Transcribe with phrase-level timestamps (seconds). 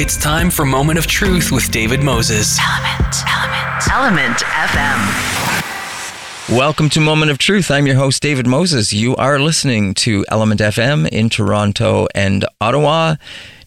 [0.00, 2.58] It's time for Moment of Truth with David Moses.
[2.58, 6.56] ELMNT, ELMNT, ELMNT FM.
[6.56, 7.70] Welcome to Moment of Truth.
[7.70, 8.94] I'm your host, David Moses.
[8.94, 13.16] You are listening to ELMNT FM in Toronto and Ottawa,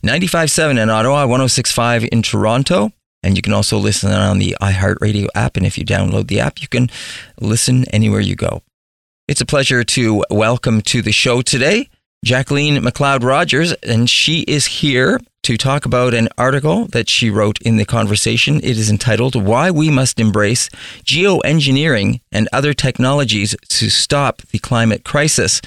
[0.02, 2.91] 95.7 in Ottawa, 106.5 in Toronto.
[3.21, 5.55] And you can also listen on the iHeartRadio app.
[5.55, 6.89] And if you download the app, you can
[7.39, 8.63] listen anywhere you go.
[9.27, 11.89] It's a pleasure to welcome to the show today
[12.25, 17.61] Jacqueline McLeod Rogers, and she is here to talk about an article that she wrote
[17.61, 18.61] in the conversation.
[18.64, 20.69] It is entitled Why We Must Embrace
[21.04, 25.61] Geoengineering and Other Technologies to Stop the Climate Crisis.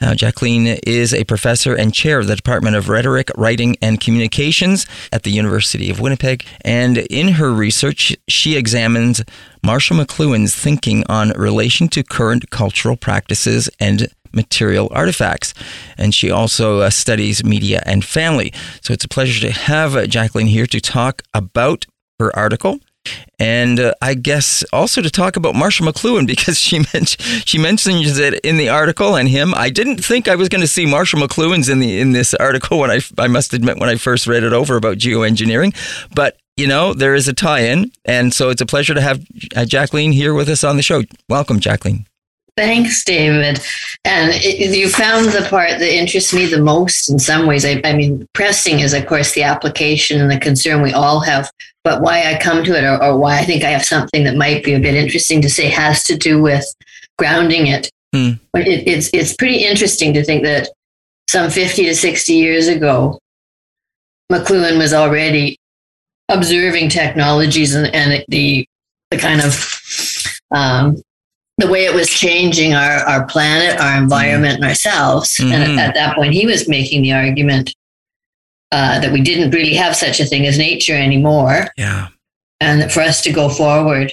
[0.00, 4.86] Now, Jacqueline is a professor and chair of the Department of Rhetoric, Writing, and Communications
[5.12, 6.46] at the University of Winnipeg.
[6.64, 9.22] And in her research, she examines
[9.62, 15.54] Marshall McLuhan's thinking on relation to current cultural practices and material artifacts.
[15.98, 18.52] And she also uh, studies media and family.
[18.80, 21.86] So it's a pleasure to have uh, Jacqueline here to talk about
[22.18, 22.80] her article.
[23.38, 28.18] And uh, I guess also to talk about Marshall McLuhan because she mentioned she mentions
[28.18, 29.54] it in the article and him.
[29.54, 32.78] I didn't think I was going to see Marshall McLuhan's in the in this article
[32.78, 35.74] when I I must admit when I first read it over about geoengineering,
[36.14, 39.24] but you know there is a tie-in, and so it's a pleasure to have
[39.56, 41.02] uh, Jacqueline here with us on the show.
[41.28, 42.06] Welcome, Jacqueline.
[42.56, 43.60] Thanks, David.
[44.04, 47.64] And it, you found the part that interests me the most in some ways.
[47.64, 51.50] I, I, mean, pressing is, of course, the application and the concern we all have.
[51.84, 54.36] But why I come to it, or, or why I think I have something that
[54.36, 56.66] might be a bit interesting to say, has to do with
[57.16, 57.90] grounding it.
[58.14, 58.32] Hmm.
[58.54, 60.68] it it's, it's pretty interesting to think that
[61.28, 63.18] some 50 to 60 years ago,
[64.30, 65.59] McLuhan was already
[66.30, 68.66] observing technologies and, and the,
[69.10, 69.70] the kind of
[70.50, 71.02] um,
[71.58, 74.64] the way it was changing our, our planet, our environment, mm-hmm.
[74.64, 75.36] and ourselves.
[75.36, 75.52] Mm-hmm.
[75.52, 77.74] And at, at, that point, he was making the argument
[78.72, 81.66] uh, that we didn't really have such a thing as nature anymore.
[81.76, 82.08] Yeah.
[82.60, 84.12] And that for us to go forward,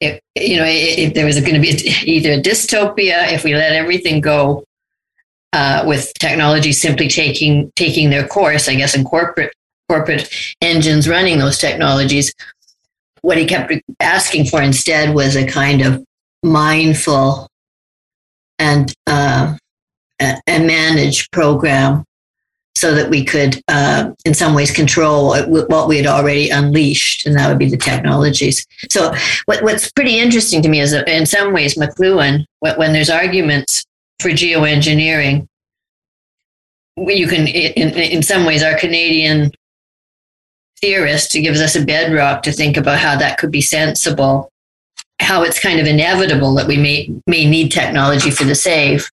[0.00, 1.68] if, you know, if there was going to be
[2.04, 4.64] either a dystopia, if we let everything go
[5.52, 9.52] uh, with technology simply taking taking their course, I guess, in corporate
[9.88, 10.28] corporate
[10.60, 12.32] engines running those technologies,
[13.22, 16.04] what he kept asking for instead was a kind of
[16.42, 17.48] mindful
[18.58, 19.56] and uh,
[20.20, 22.04] and manage program
[22.76, 27.36] so that we could uh, in some ways control what we had already unleashed and
[27.36, 28.66] that would be the technologies.
[28.90, 29.14] So
[29.46, 33.84] what, what's pretty interesting to me is that in some ways mcluhan when there's arguments
[34.20, 35.46] for geoengineering
[36.96, 39.50] you can in, in some ways our canadian
[40.84, 44.50] theorist gives us a bedrock to think about how that could be sensible
[45.20, 49.10] how it's kind of inevitable that we may may need technology for the safe,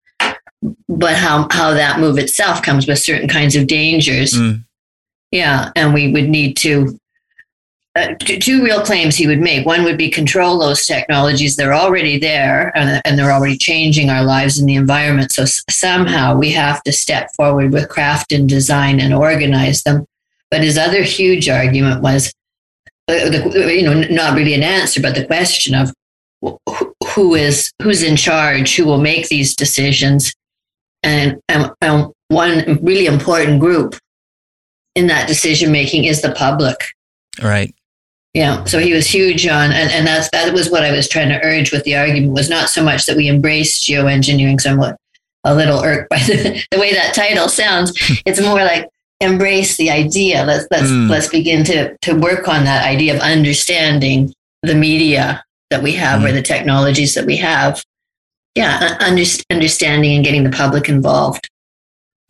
[0.90, 4.34] but how how that move itself comes with certain kinds of dangers.
[4.34, 4.64] Mm.
[5.32, 6.98] Yeah, and we would need to.
[7.94, 9.66] Uh, two real claims he would make.
[9.66, 14.24] One would be control those technologies; they're already there, and, and they're already changing our
[14.24, 15.32] lives and the environment.
[15.32, 20.06] So s- somehow we have to step forward with craft and design and organize them.
[20.52, 22.32] But his other huge argument was
[23.08, 25.92] uh, the, you know, not really an answer, but the question of
[27.16, 30.34] who is who's in charge, who will make these decisions,
[31.04, 33.96] and, and, and one really important group
[34.96, 36.86] in that decision making is the public.
[37.42, 37.74] Right.
[38.34, 38.64] Yeah.
[38.64, 41.44] So he was huge on, and, and that's that was what I was trying to
[41.44, 44.98] urge with the argument was not so much that we embrace geoengineering somewhat
[45.44, 47.92] a little irked by the, the way that title sounds.
[48.26, 48.88] it's more like
[49.22, 50.44] embrace the idea.
[50.44, 51.10] Let's let's mm.
[51.10, 54.34] let's begin to to work on that idea of understanding
[54.64, 56.30] the media that we have mm.
[56.30, 57.84] or the technologies that we have.
[58.56, 61.50] Yeah, under, understanding and getting the public involved.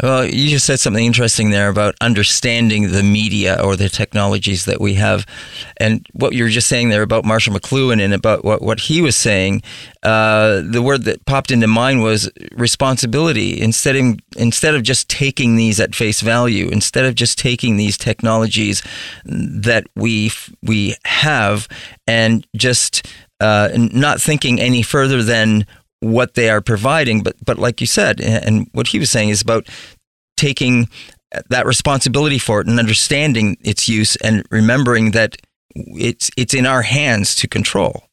[0.01, 4.81] Well, you just said something interesting there about understanding the media or the technologies that
[4.81, 5.27] we have.
[5.77, 9.01] And what you were just saying there about Marshall McLuhan and about what, what he
[9.01, 9.61] was saying,
[10.01, 13.61] uh, the word that popped into mind was responsibility.
[13.61, 17.95] Instead of, instead of just taking these at face value, instead of just taking these
[17.97, 18.81] technologies
[19.23, 20.31] that we,
[20.63, 21.67] we have
[22.07, 23.07] and just
[23.39, 25.65] uh, not thinking any further than
[26.01, 27.23] what they are providing.
[27.23, 29.67] But but like you said, and what he was saying is about
[30.35, 30.89] taking
[31.49, 35.37] that responsibility for it and understanding its use and remembering that
[35.75, 38.03] it's it's in our hands to control.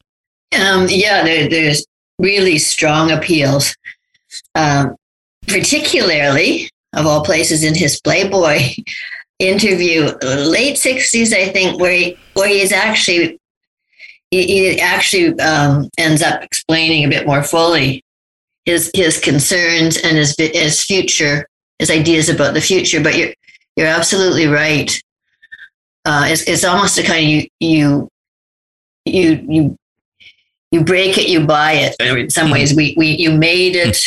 [0.59, 1.85] Um, yeah, there, there's
[2.17, 3.75] really strong appeals,
[4.55, 4.95] um,
[5.47, 8.59] particularly of all places in his Playboy
[9.39, 13.38] interview, late '60s, I think, where he, where he is actually
[14.31, 18.03] he, actually um, ends up explaining a bit more fully
[18.65, 21.47] his his concerns and his his future,
[21.79, 23.01] his ideas about the future.
[23.01, 23.33] But you're
[23.75, 24.91] you're absolutely right.
[26.05, 28.09] uh, it's, it's almost a kind of you you
[29.05, 29.77] you you
[30.71, 31.95] you break it, you buy it.
[31.99, 33.97] In some ways, we we you made it.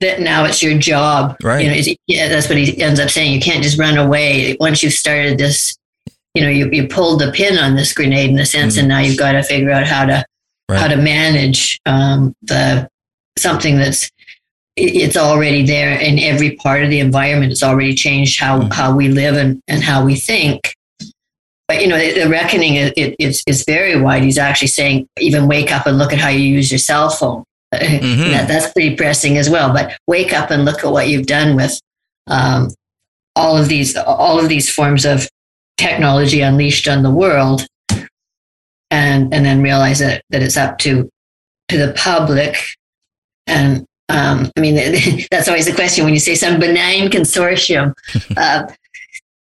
[0.00, 1.64] That now it's your job, Right.
[1.64, 3.32] You know, yeah, that's what he ends up saying.
[3.32, 5.76] You can't just run away once you've started this.
[6.34, 9.00] You know, you, you pulled the pin on this grenade in a sense, and now
[9.00, 10.24] you've got to figure out how to
[10.70, 10.78] Right.
[10.80, 12.86] how to manage um, the
[13.38, 14.10] something that's
[14.76, 17.52] it's already there in every part of the environment.
[17.52, 18.72] It's already changed how Mhm.
[18.74, 20.74] how we live and, and how we think.
[21.68, 24.22] But you know, the, the reckoning is it, it's it's very wide.
[24.24, 27.44] He's actually saying even wake up and look at how you use your cell phone.
[27.74, 28.30] Mhm.
[28.32, 29.72] That, that's pretty pressing as well.
[29.72, 31.80] But wake up and look at what you've done with
[32.26, 32.68] um,
[33.36, 35.26] all of these all of these forms of
[35.78, 37.66] technology unleashed on the world,
[38.90, 41.08] and and then realize that that it's up to
[41.68, 42.56] to the public.
[43.46, 44.74] And um, I mean,
[45.30, 47.94] that's always the question when you say some benign consortium.
[48.36, 48.66] uh,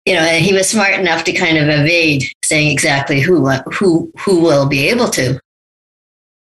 [0.06, 4.10] you know, and he was smart enough to kind of evade saying exactly who who
[4.18, 5.38] who will be able to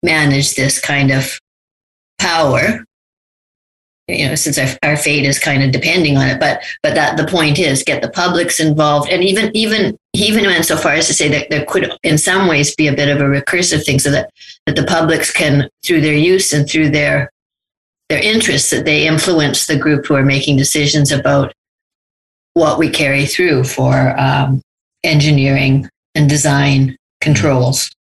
[0.04, 1.40] manage this kind of
[2.20, 2.86] power
[4.08, 7.18] you know since our, our fate is kind of depending on it but but that
[7.18, 10.94] the point is get the publics involved and even even he even went so far
[10.94, 13.86] as to say that there could in some ways be a bit of a recursive
[13.86, 14.30] thing so that
[14.66, 17.30] that the publics can through their use and through their
[18.10, 21.54] their interests that they influence the group who are making decisions about
[22.54, 24.62] what we carry through for um,
[25.04, 27.92] engineering and design controls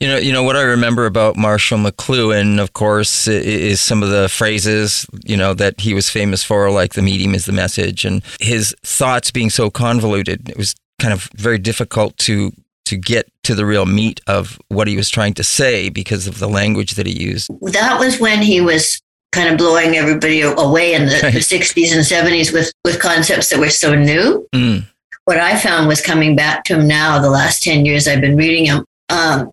[0.00, 4.10] You know, you know what I remember about Marshall McLuhan, of course, is some of
[4.10, 8.04] the phrases you know that he was famous for, like "the medium is the message,"
[8.04, 10.48] and his thoughts being so convoluted.
[10.48, 12.52] It was kind of very difficult to
[12.86, 16.38] to get to the real meat of what he was trying to say because of
[16.38, 17.50] the language that he used.
[17.72, 19.00] that was when he was
[19.32, 21.34] kind of blowing everybody away in the, Right.
[21.34, 24.48] the 60s and 70s with, with concepts that were so new.
[24.54, 24.86] Mm.
[25.26, 28.38] What I found was coming back to him now, the last 10 years I've been
[28.38, 29.50] reading him, um,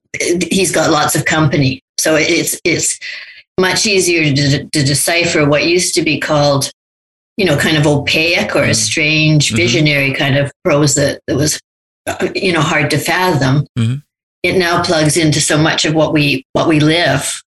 [0.51, 1.81] he's got lots of company.
[1.97, 2.99] So it's, it's
[3.59, 6.69] much easier to, to decipher what used to be called,
[7.37, 9.55] you know, kind of opaque or a strange Mhm.
[9.55, 11.59] visionary kind of prose that, that was,
[12.05, 13.65] uh, you know, hard to fathom.
[13.77, 14.03] Mhm.
[14.43, 17.41] It now plugs into so much of what we, what we live.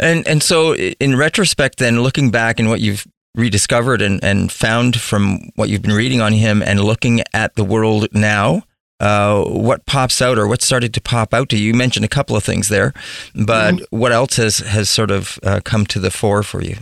[0.00, 5.00] And and so in retrospect, then looking back and what you've rediscovered and, and found
[5.00, 8.62] from what you've been reading on him and looking at the world now,
[9.00, 11.68] uh, what pops out or what started to pop out to you?
[11.68, 12.92] You mentioned a couple of things there,
[13.34, 16.76] but what else has has sort of uh, come to the fore for you?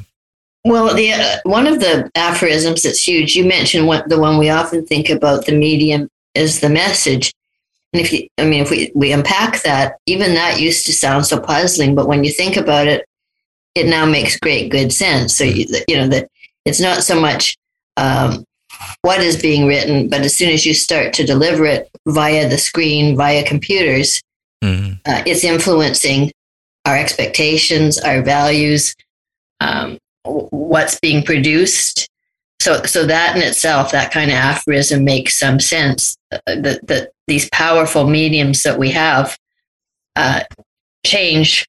[0.65, 3.37] Well, the uh, one of the aphorisms that's huge.
[3.37, 5.47] You mentioned what the one we often think about.
[5.47, 7.33] The medium is the message,
[7.93, 11.27] and if you, I mean, if we we unpack that, even that used to sound
[11.27, 13.07] so puzzling, but when you think about it,
[13.75, 15.35] it now makes great good sense.
[15.35, 16.31] So you, you know that
[16.65, 17.57] it's not so much
[17.97, 18.45] um,
[19.03, 22.59] what is being written, but as soon as you start to deliver it via the
[22.59, 24.21] screen, via computers,
[24.65, 25.01] Mhm.
[25.07, 26.33] uh, it's influencing
[26.85, 28.95] our expectations, our values,
[29.61, 32.09] um, what's being produced.
[32.61, 36.17] So, so that in itself, that kind of aphorism makes some sense.
[36.33, 39.37] uh, That that these powerful mediums that we have
[40.17, 40.41] uh,
[41.05, 41.67] change.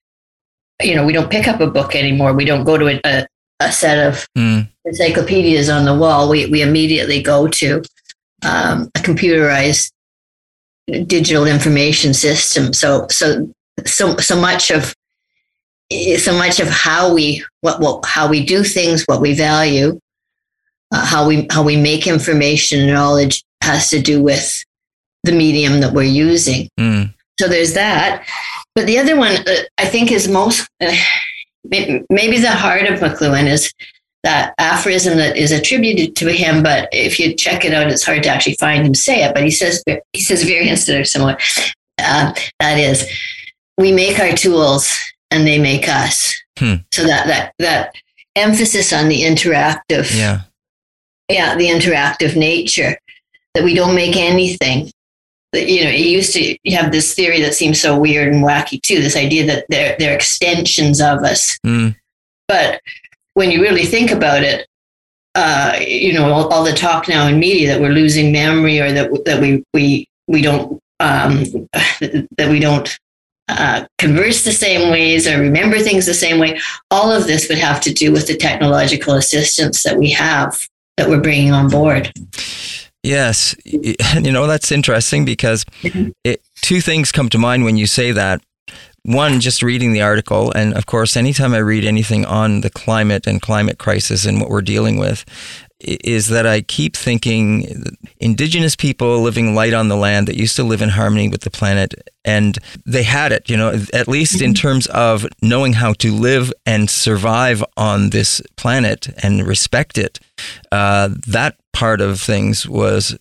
[0.82, 2.34] You know, we don't pick up a book anymore.
[2.34, 3.28] We don't go to a, a,
[3.60, 4.68] a set of Mm.
[4.86, 6.30] encyclopedias on the wall.
[6.30, 7.84] We we immediately go to
[8.46, 9.92] um, a computerized
[11.08, 12.74] digital information system.
[12.74, 13.52] So so
[13.86, 14.94] so so much of
[16.18, 20.00] so much of how we what, what how we do things, what we value,
[20.94, 24.64] uh, how we how we make information and knowledge has to do with
[25.24, 26.70] the medium that we're using.
[26.80, 27.14] Mm.
[27.40, 28.26] So there's that.
[28.76, 30.94] But the other one uh, I think is most uh,
[31.64, 33.74] maybe the heart of McLuhan is
[34.24, 36.64] that aphorism that is attributed to him.
[36.64, 39.34] But if you check it out, it's hard to actually find him say it.
[39.34, 39.84] But he says
[40.14, 41.38] he says variants that are similar.
[42.00, 43.10] Uh, that is,
[43.78, 44.96] we make our tools
[45.32, 46.36] and they make us.
[46.58, 46.76] Hmm.
[46.92, 47.96] So that that that
[48.36, 50.42] emphasis on the interactive Yeah.
[51.30, 52.98] yeah, the interactive nature
[53.54, 54.92] that we don't make anything.
[55.58, 59.02] You know, it used to have this theory that seems so weird and wacky too.
[59.02, 61.96] This idea that they're they're extensions of us, Mm.
[62.48, 62.82] but
[63.34, 64.68] when you really think about it,
[65.36, 68.92] uh, you know, all, all the talk now in media that we're losing memory or
[68.92, 72.98] that that we we we don't um, that we don't
[73.50, 76.60] uh, converse the same ways or remember things the same way.
[76.92, 81.08] All of this would have to do with the technological assistance that we have that
[81.08, 82.12] we're bringing on board.
[83.04, 85.66] Yes, you know that's interesting because
[86.24, 88.42] it, two things come to mind when you say that.
[89.04, 93.26] One, just reading the article, and of course, anytime I read anything on the climate
[93.26, 95.24] and climate crisis and what we're dealing with,
[95.80, 100.64] is that I keep thinking indigenous people living light on the land that used to
[100.64, 101.94] live in harmony with the planet,
[102.26, 106.52] and they had it, you know, at least in terms of knowing how to live
[106.66, 110.20] and survive on this planet and respect it.
[110.72, 113.18] Uh, that part of things was was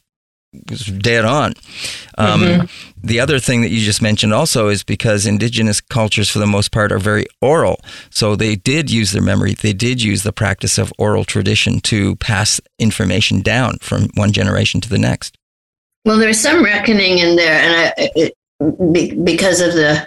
[0.99, 1.55] dead on.
[2.19, 2.91] Um, mm-hmm.
[3.07, 6.73] The other thing that you just mentioned also is because indigenous cultures, for the most
[6.73, 7.81] part, are very oral.
[8.11, 9.55] So they did use their memory.
[9.55, 14.81] They did use the practice of oral tradition to pass information down from one generation
[14.81, 15.37] to the next.
[16.05, 20.07] Well, there's some reckoning in there, and I, it, because of the,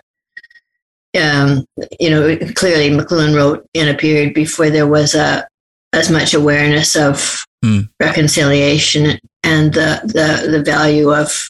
[1.19, 1.65] um,
[1.99, 5.47] you know, clearly McLuhan wrote in a period before there was a
[5.93, 7.89] as much awareness of mm.
[7.99, 11.49] reconciliation and the, the, the value of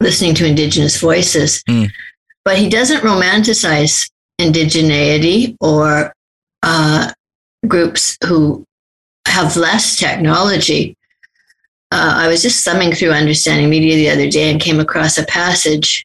[0.00, 1.62] listening to indigenous voices.
[1.68, 1.90] Mm.
[2.44, 6.12] But he doesn't romanticize indigeneity or
[6.62, 7.12] uh,
[7.68, 8.64] groups who
[9.26, 10.96] have less technology.
[11.92, 15.24] Uh, I was just thumbing through Understanding Media the other day and came across a
[15.24, 16.04] passage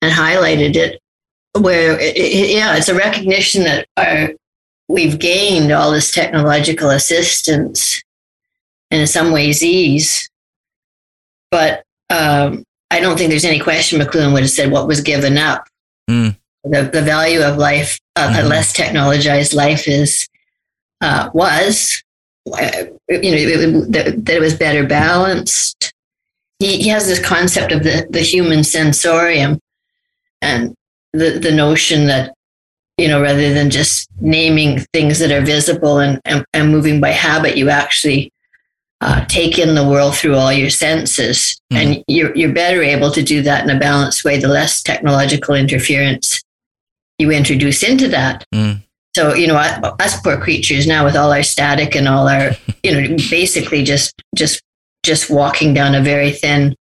[0.00, 1.00] and highlighted it
[1.60, 4.30] where, it, it, yeah, it's a recognition that our,
[4.88, 8.02] we've gained all this technological assistance
[8.92, 10.30] and in some ways ease.
[11.50, 15.38] But um, I don't think there's any question McLuhan would have said what was given
[15.38, 15.66] up.
[16.08, 16.36] Mm.
[16.64, 18.46] The, the value of life, uh, mm-hmm.
[18.46, 20.28] a less technologized life is,
[21.00, 22.00] uh, was,
[22.46, 25.92] uh, you know, it, that, that, it was better balanced.
[26.58, 29.58] He, he has this concept of the, the human sensorium
[30.42, 30.74] and
[31.12, 32.34] the, the notion that
[32.98, 37.08] you know, rather than just naming things that are visible and, and, and moving by
[37.08, 38.31] habit, you actually
[39.02, 41.60] uh, take in the world through all your senses.
[41.72, 41.76] Mm.
[41.76, 45.56] And you're, you're better able to do that in a balanced way the less technological
[45.56, 46.40] interference
[47.18, 48.46] you introduce into that.
[48.54, 48.82] Mm.
[49.16, 52.52] So, you know, us poor creatures now with all our static and all our,
[52.84, 54.62] you know, basically just, just,
[55.02, 56.76] just walking down a very thin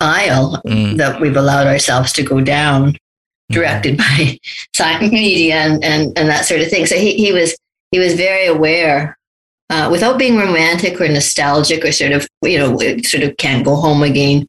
[0.00, 0.98] aisle mm.
[0.98, 3.54] that we've allowed ourselves to go down, mm-hmm.
[3.54, 4.38] directed by
[4.76, 6.84] science media and, and, and that sort of thing.
[6.84, 7.56] So he, he was,
[7.90, 9.16] he was very aware
[9.74, 13.74] uh, without being romantic or nostalgic or sort of, you know, sort of can't go
[13.74, 14.46] home again,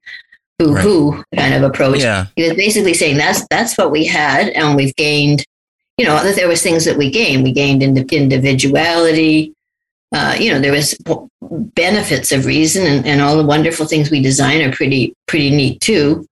[0.60, 1.24] boo hoo right.
[1.36, 2.02] kind of approach.
[2.02, 2.28] Yeah.
[2.36, 5.44] He was basically saying that's that's what we had, and we've gained.
[5.98, 7.44] You know, that there was things that we gained.
[7.44, 9.54] We gained individuality.
[10.14, 10.96] Uh, you know, there was
[11.74, 15.82] benefits of reason, and, and all the wonderful things we design are pretty pretty neat
[15.82, 16.28] too.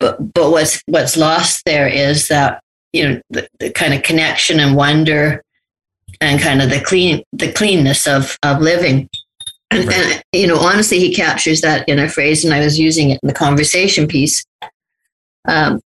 [0.00, 2.60] But but what's what's lost there is that
[2.92, 5.42] you know the, the kind of connection and wonder
[6.20, 9.08] and kind of the clean the cleanness of of living.
[9.70, 9.96] And, right.
[9.96, 13.20] and, you know, honestly, he captures that in a phrase, and I was using it
[13.22, 14.42] in the conversation piece.
[15.46, 15.80] Um,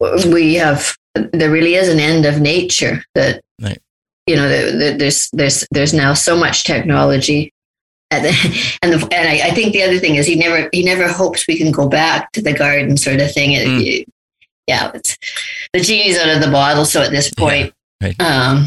[0.00, 3.78] we have there really is an end of nature that right.
[4.26, 7.52] you know there's there's there's now so much technology
[8.10, 10.82] and the, and, the, and I, I, think the other thing is he never he
[10.82, 13.50] never hopes we can go back to the garden sort of thing.
[13.50, 14.04] Mm.
[14.66, 16.84] yeah, the genie's out of the bottle.
[16.84, 18.20] So at this point, yeah, right.
[18.20, 18.66] um,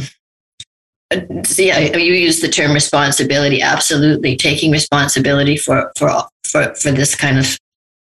[1.46, 3.62] see, I, you use the term responsibility.
[3.62, 6.12] Absolutely, taking responsibility for for
[6.44, 7.58] for for this kind of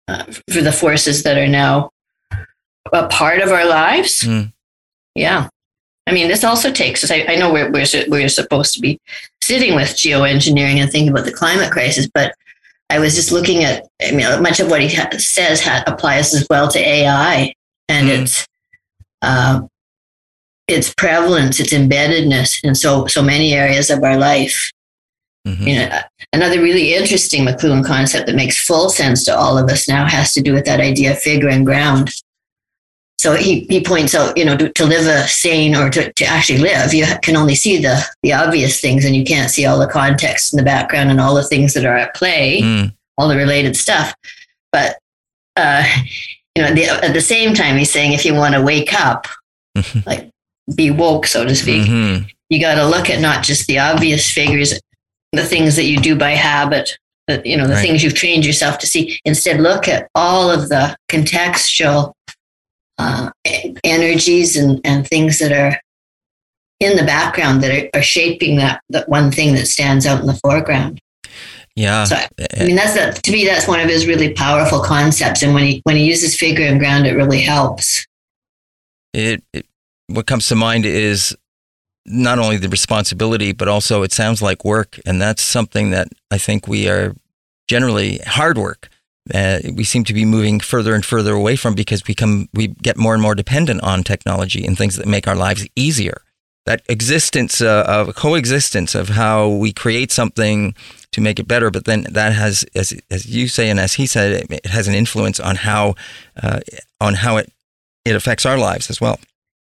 [0.08, 1.92] uh, for the forces that are now
[2.94, 4.24] a part of our lives.
[4.24, 4.54] Mm.
[5.16, 5.50] Yeah,
[6.08, 7.12] I mean, this also takes us.
[7.12, 9.00] I, I know we're, we're we're supposed to be
[9.42, 12.34] sitting with geoengineering and thinking about the climate crisis, but
[12.90, 13.88] I was just looking at.
[14.02, 17.54] I mean, much of what he ha- says ha- applies as well to AI,
[17.88, 18.22] and mm.
[18.22, 18.48] it's.
[19.22, 19.62] Uh,
[20.72, 24.72] its prevalence, its embeddedness in so so many areas of our life.
[25.48, 25.68] Mm-hmm.
[25.68, 26.00] You know,
[26.34, 30.34] another really interesting McLuhan concept that makes full sense to all of us now has
[30.34, 32.12] to do with that idea of figure and ground.
[33.22, 36.26] So he, he points out, you know, to, to live a sane or to, to
[36.26, 39.78] actually live, you can only see the, the obvious things and you can't see all
[39.78, 42.92] the context and the background and all the things that are at play, mm.
[43.20, 44.16] all the related stuff.
[44.72, 44.98] But,
[45.56, 45.84] uh,
[46.56, 49.28] you know, the, at the same time, he's saying if you want to wake up,
[50.08, 50.32] like
[50.76, 51.88] be woke, so to speak.
[51.88, 52.26] Mm-hmm.
[52.50, 54.80] You got to look at not just the obvious figures,
[55.32, 57.82] the things that you do by habit, but you know the right.
[57.82, 59.20] things you've trained yourself to see.
[59.26, 62.14] Instead, look at all of the contextual
[62.98, 63.32] uh,
[63.84, 65.80] energies and, and things that are
[66.80, 70.28] in the background that are, are shaping that that one thing that stands out in
[70.28, 71.00] the foreground.
[71.76, 72.04] Yeah.
[72.04, 75.54] So I mean that's that to me that's one of his really powerful concepts and
[75.54, 78.06] when he when he uses figure and ground it really helps.
[79.14, 79.66] It, it
[80.14, 81.36] what comes to mind is
[82.06, 85.00] not only the responsibility, but also it sounds like work.
[85.06, 87.16] And that's something that I think we are
[87.68, 88.90] generally hard work.
[89.34, 92.68] Uh, we seem to be moving further and further away from because we come we
[92.68, 96.22] get more and more dependent on technology and things that make our lives easier.
[96.66, 100.76] that existence uh, of coexistence of how we create something
[101.12, 104.06] to make it better, but then that has, as, as you say and as he
[104.06, 105.96] said, it, it has an influence on how
[106.42, 106.60] uh,
[107.00, 107.52] on how it
[108.06, 109.20] it affects our lives as well.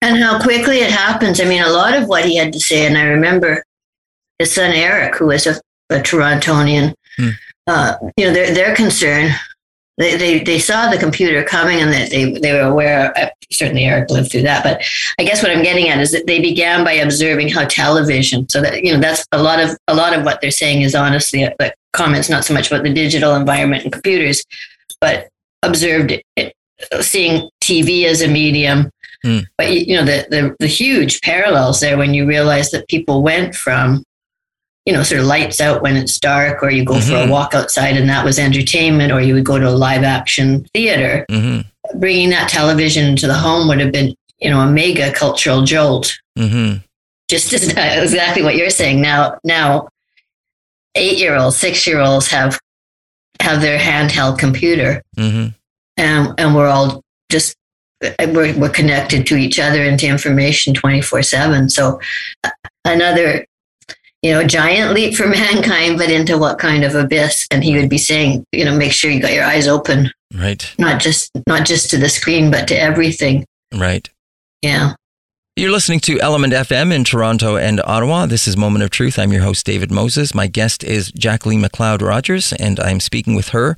[0.05, 1.41] And how quickly it happens.
[1.41, 3.65] I mean, a lot of what he had to say, and I remember
[4.39, 5.55] his son Eric, who was a,
[5.91, 7.29] a Torontonian, Hmm.
[7.69, 9.31] uh, you know, their their concern.
[9.97, 13.85] They, they, they saw the computer coming and that they, they were aware, uh, certainly
[13.85, 14.83] Eric lived through that, but
[15.21, 18.61] I guess what I'm getting at is that they began by observing how television, so
[18.61, 21.49] that, you know, that's a lot of, a lot of what they're saying is honestly,
[21.93, 24.43] comments, not so much about the digital environment and computers,
[25.01, 25.29] but
[25.63, 26.57] observed it,
[27.01, 28.91] seeing TV as a medium.
[29.23, 29.41] Hmm.
[29.57, 33.55] But, you know, the, the, the huge parallels there when you realize that people went
[33.55, 34.03] from,
[34.85, 37.31] you know, sort of lights out when it's dark, or you go for a Mhm.
[37.31, 41.25] walk outside and that was entertainment, or you would go to a live action theater.
[41.31, 41.61] hmm
[41.97, 46.15] Bringing that television to the home would have been, you know, a mega cultural jolt.
[46.37, 46.75] hmm
[47.31, 47.69] Just as
[48.03, 49.01] exactly what you're saying.
[49.01, 49.89] Now, now,
[50.97, 52.59] eight year olds, six year olds have
[53.41, 55.47] have their handheld computer, hmm
[55.97, 57.57] and and we're all just
[58.29, 62.01] we're, we're connected to each other and to information 24 7 so
[62.43, 62.51] uh,
[62.85, 63.47] another
[64.23, 67.47] you know giant leap for mankind but into what kind of abyss.
[67.51, 70.11] And he would be saying you know make sure you got your eyes open.
[70.35, 70.75] Right.
[70.79, 73.45] not just not just to the screen but to everything.
[73.73, 74.09] Right.
[74.63, 74.95] yeah
[75.57, 78.27] You're listening to ELMNT FM in Toronto and Ottawa.
[78.27, 79.21] This is Moment of Truth.
[79.21, 80.35] I'm your host, David Moses.
[80.35, 83.77] My guest is Jacqueline McLeod Rogers, and I'm speaking with her.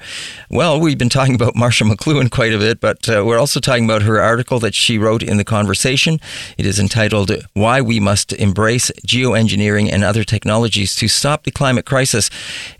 [0.49, 3.85] Well, we've been talking about Marshall McLuhan quite a bit, but uh, we're also talking
[3.85, 6.18] about her article that she wrote in the conversation.
[6.56, 11.85] It is entitled Why We Must Embrace Geoengineering and Other Technologies to Stop the Climate
[11.85, 12.30] Crisis.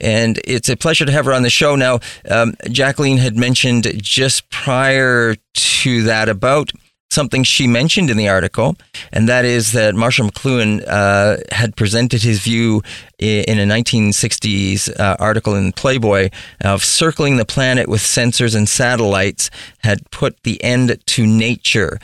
[0.01, 1.77] And it's a pleasure to have her on the show.
[1.77, 2.01] Now,
[2.31, 6.73] um, Jacqueline had mentioned just prior to that about
[7.17, 8.77] something she mentioned in the article,
[9.11, 12.83] and that is that Marshall McLuhan uh, had presented his view
[13.19, 16.29] in a 1960s uh, article in Playboy
[16.61, 21.99] of circling the planet with sensors and satellites had put the end to nature.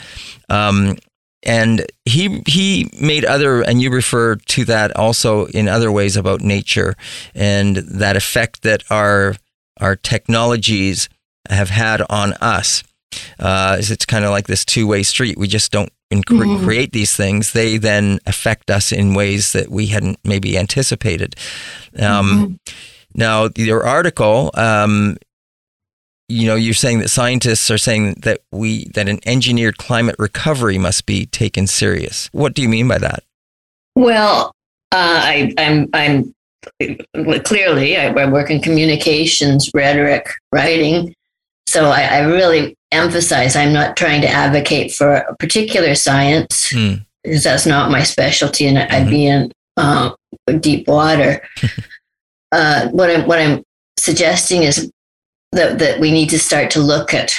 [0.49, 0.97] Um,
[1.43, 6.41] and he he made other, and you refer to that also in other ways about
[6.41, 6.95] nature
[7.35, 9.37] and that effect that our
[9.81, 11.09] our technologies
[11.51, 12.85] have had on us
[13.43, 15.37] uh, is it's kind of like this two-way street.
[15.37, 16.63] We just don't Mhm.
[16.65, 21.37] create these things; they then affect us in ways that we hadn't maybe anticipated.
[21.99, 22.59] Um,
[23.15, 25.19] Now, your article, um,
[26.29, 30.79] you know, you're saying that scientists are saying that we that an engineered climate recovery
[30.79, 32.31] must be taken serious.
[32.33, 33.23] What do you mean by that?
[33.95, 34.55] well
[34.93, 36.33] uh, I, i'm i'm
[37.45, 41.15] clearly I, I work in communications rhetoric writing
[41.67, 46.95] so I, I really emphasize i'm not trying to advocate for a particular science Hmm.
[47.25, 49.11] because that's not my specialty and I'd Mhm.
[49.11, 50.11] be in uh,
[50.61, 51.41] deep water.
[52.53, 53.63] uh, what I'm what I'm
[53.99, 54.91] suggesting is
[55.53, 57.35] that that we need to start to look at.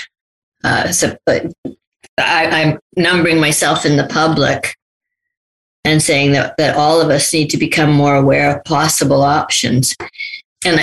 [0.64, 1.52] Uh, so, but
[2.18, 4.76] I, I'm numbering myself in the public
[5.86, 9.96] and saying that that all of us need to become more aware of possible options.
[10.66, 10.80] And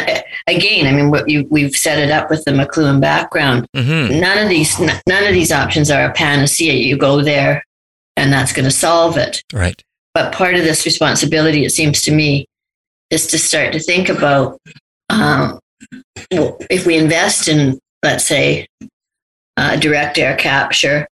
[0.47, 4.21] again, I mean, what you, we've set it up with the McLuhan background Mm-hmm.
[4.21, 7.65] none of these none of these options are a panacea you go there
[8.17, 9.81] and that's going to solve it Right.
[10.15, 12.47] but part of this responsibility it seems to me
[13.11, 14.59] is to start to think about
[15.09, 15.59] um,
[16.31, 18.67] if we invest in let's say
[19.57, 21.07] uh, direct air capture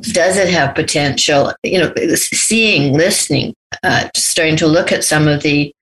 [0.00, 5.42] does it have potential you know seeing listening uh, starting to look at some of
[5.42, 5.72] the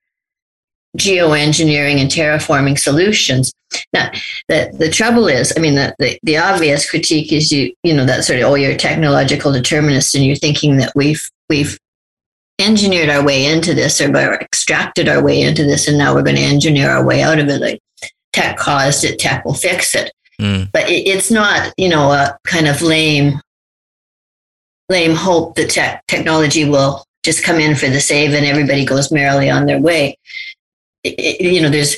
[0.96, 3.52] geoengineering and terraforming solutions.
[3.92, 4.10] Now
[4.48, 8.06] the, the trouble is i mean the, the, the obvious critique is you you know
[8.06, 11.76] that sort of oh you're a technological determinist and you're thinking that we've we've
[12.58, 16.36] engineered our way into this or extracted our way into this and now we're going
[16.36, 17.60] to engineer our way out of it.
[17.60, 17.80] Like
[18.32, 20.12] tech caused it tech will fix it.
[20.40, 20.70] Mm.
[20.70, 23.40] but it, it's not you know a kind of lame
[24.90, 29.10] lame hope that tech, technology will just come in for the save and everybody goes
[29.10, 30.16] merrily on their way
[31.18, 31.96] it, you know there's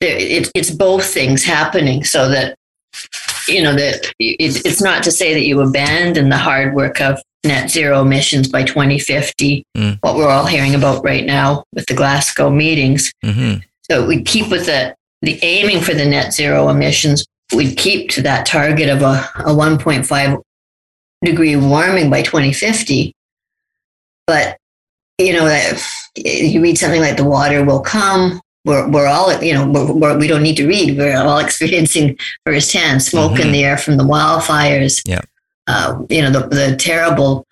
[0.00, 2.56] there, it, it's both things happening so that
[3.48, 7.20] you know that it, it's not to say that you abandon the hard work of
[7.44, 9.98] net zero emissions by 2050 Mm.
[10.00, 13.60] what we're all hearing about right now with the glasgow meetings Mm-hmm.
[13.90, 18.22] so we keep with the the aiming for the net zero emissions we'd keep to
[18.22, 20.42] that target of a, a 1.5
[21.24, 23.12] degree warming by 2050
[24.26, 24.56] but
[25.18, 25.80] you know that
[26.16, 30.18] you read something like the water will come we're, we're all you know we're, we're,
[30.18, 33.52] we don't need to read we're all experiencing firsthand smoke in Mhm.
[33.52, 35.20] the air from the wildfires Yeah.
[35.66, 37.46] uh, you know the, the terrible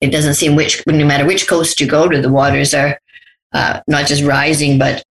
[0.00, 3.00] it doesn't seem which, no matter which coast you go to, the waters are
[3.52, 5.02] uh, not just rising, but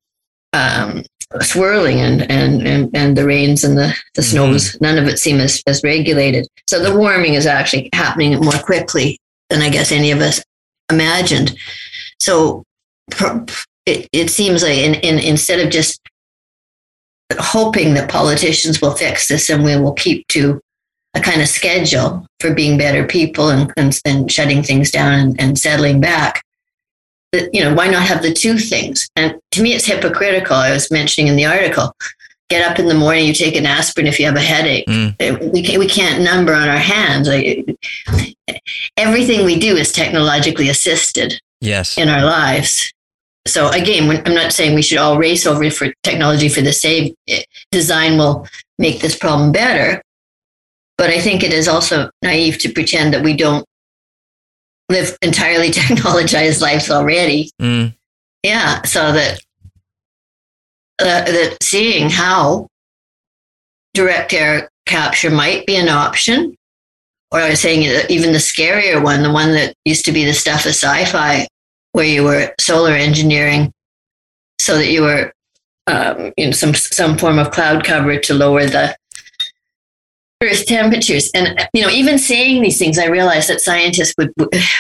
[0.54, 1.04] um,
[1.42, 4.84] swirling and, and, and, and the rains and the, the snows, mm-hmm.
[4.86, 6.48] none of it seems as, as regulated.
[6.70, 9.20] So the warming is actually happening more quickly
[9.50, 10.42] than I guess any of us
[10.90, 11.58] imagined.
[12.22, 12.64] So
[13.86, 16.02] it, it seems like in, in, instead of just
[17.40, 20.62] hoping that politicians will fix this and we will keep to
[21.14, 25.42] a kind of schedule for being better people and, and, and shutting things down and,
[25.42, 26.44] and settling back,
[27.32, 29.10] that, you know, why not have the two things?
[29.16, 30.56] And to me, it's hypocritical.
[30.56, 31.94] I was mentioning in the article,
[32.50, 34.86] get up in the morning, you take an aspirin if you have a headache.
[34.88, 35.52] Mm.
[35.52, 37.28] We, can't, we can't number on our hands.
[37.28, 37.66] Like,
[38.96, 41.98] everything we do is technologically assisted yes.
[41.98, 42.94] in our lives.
[43.48, 47.16] So again, I'm not saying we should all race over for technology for the sake.
[47.72, 50.02] Design will make this problem better,
[50.98, 53.66] but I think it is also naive to pretend that we don't
[54.90, 57.52] live entirely technologized lives already.
[57.62, 57.96] Mm.
[58.44, 59.40] Yeah, so that
[61.00, 62.68] uh, that seeing how
[63.94, 66.56] direct air capture might be an option,
[67.32, 70.34] or I was saying even the scarier one, the one that used to be the
[70.34, 71.48] stuff of sci-fi,
[71.98, 73.74] where you were solar engineering,
[74.62, 75.34] so that you were
[75.88, 78.96] um, you know some some form of cloud cover to lower the
[80.44, 81.32] earth temperatures.
[81.34, 84.32] And you know even saying these things i realize that scientists would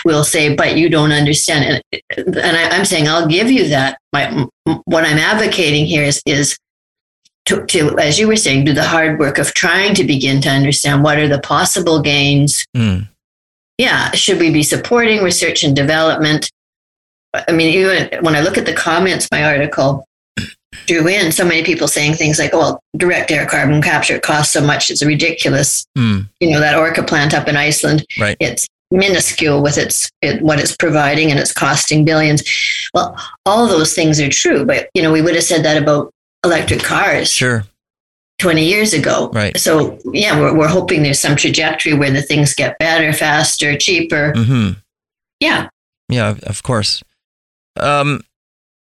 [0.05, 1.81] will say but you don't understand.
[1.91, 3.97] And, and I, am saying i'll give you that.
[4.13, 4.45] My,
[4.85, 6.55] what i'm advocating here is is
[7.45, 10.49] to, to, as you were saying do the hard work of trying to begin to
[10.49, 12.63] understand what are the possible gains.
[12.75, 13.07] Mm.
[13.79, 16.51] yeah should we be supporting research and development
[17.47, 20.05] i mean even when i look at the comments my article
[20.85, 24.53] drew in so many people saying things like, oh, well, direct air carbon capture costs
[24.53, 25.85] so much, it's ridiculous.
[25.97, 26.27] Mm.
[26.39, 28.37] You know, that Orca plant up in Iceland, right.
[28.39, 32.43] it's minuscule with its it, what it's providing and it's costing billions.
[32.93, 36.13] Well, all those things are true, but you know, we would have said that about
[36.43, 37.31] electric cars.
[37.31, 37.63] Sure.
[38.39, 39.31] 20 years ago.
[39.33, 39.57] Right.
[39.57, 44.31] So, yeah, we're, we're hoping there's some trajectory where the things get better, faster, cheaper.
[44.33, 44.79] Mm-hmm.
[45.39, 45.69] Yeah.
[46.07, 47.01] Yeah, of course.
[47.77, 48.21] Um,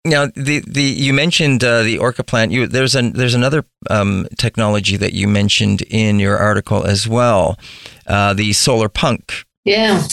[0.07, 2.52] now, the, the you mentioned uh, the Orca plant.
[2.52, 7.59] You, there's an there's another um, technology that you mentioned in your article as well,
[8.07, 9.44] uh, the solar punk.
[9.64, 10.07] Yeah,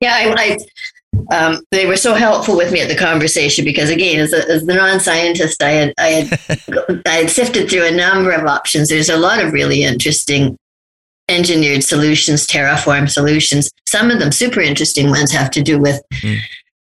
[0.00, 0.14] yeah.
[0.14, 0.56] I,
[1.30, 4.48] I um, they were so helpful with me at the conversation because again, as, a,
[4.48, 8.88] as the non-scientist, I had I had I had sifted through a number of options.
[8.88, 10.56] There's a lot of really interesting
[11.28, 13.70] engineered solutions, terraform solutions.
[13.86, 16.38] Some of them super interesting ones have to do with mm.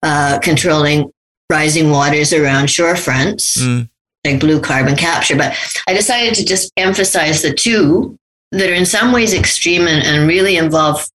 [0.05, 1.11] Uh, controlling
[1.49, 3.89] rising waters around shore fronts, mm.
[4.23, 5.35] like blue carbon capture.
[5.35, 8.17] But I decided to just emphasize the two
[8.51, 11.05] that are in some ways extreme and, and really involve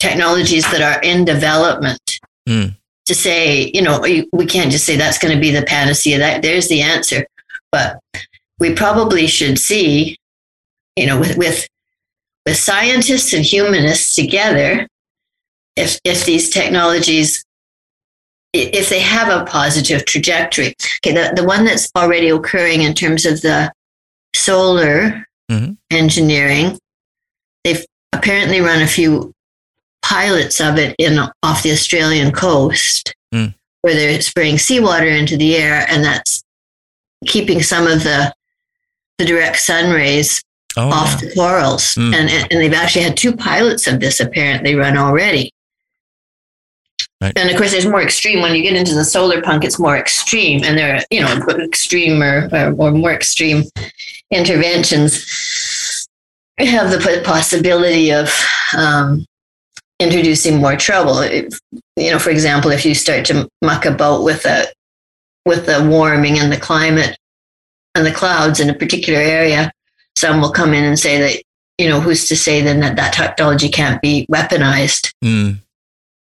[0.00, 2.20] technologies that are in development.
[2.48, 2.74] Mm.
[3.06, 6.18] To say, you know, we can't just say that's going to be the panacea.
[6.18, 7.26] That there's the answer,
[7.72, 8.00] but
[8.58, 10.18] we probably should see,
[10.94, 11.66] you know, with with
[12.44, 14.86] with scientists and humanists together,
[15.74, 17.42] if if these technologies
[18.60, 20.74] if they have a positive trajectory.
[21.04, 23.72] Okay, the, the one that's already occurring in terms of the
[24.34, 25.72] solar mm-hmm.
[25.90, 26.78] engineering,
[27.64, 29.32] they've apparently run a few
[30.02, 33.52] pilots of it in off the Australian coast mm.
[33.82, 36.42] where they're spraying seawater into the air and that's
[37.26, 38.32] keeping some of the
[39.18, 40.42] the direct sun rays
[40.76, 41.28] oh, off yeah.
[41.28, 41.94] the corals.
[41.96, 42.14] Mm.
[42.14, 45.52] And, and they've actually had two pilots of this apparently run already.
[47.20, 47.36] Right.
[47.36, 49.64] And of course, there's more extreme when you get into the solar punk.
[49.64, 53.64] It's more extreme, and there are you know extreme or, or more extreme
[54.30, 56.06] interventions
[56.58, 58.32] have the possibility of
[58.76, 59.24] um,
[60.00, 61.18] introducing more trouble.
[61.20, 61.58] If,
[61.96, 64.66] you know, for example, if you start to muck about with a
[65.44, 67.18] with the warming and the climate
[67.96, 69.72] and the clouds in a particular area,
[70.16, 71.42] some will come in and say that
[71.78, 75.10] you know who's to say then that that technology can't be weaponized.
[75.24, 75.58] Mm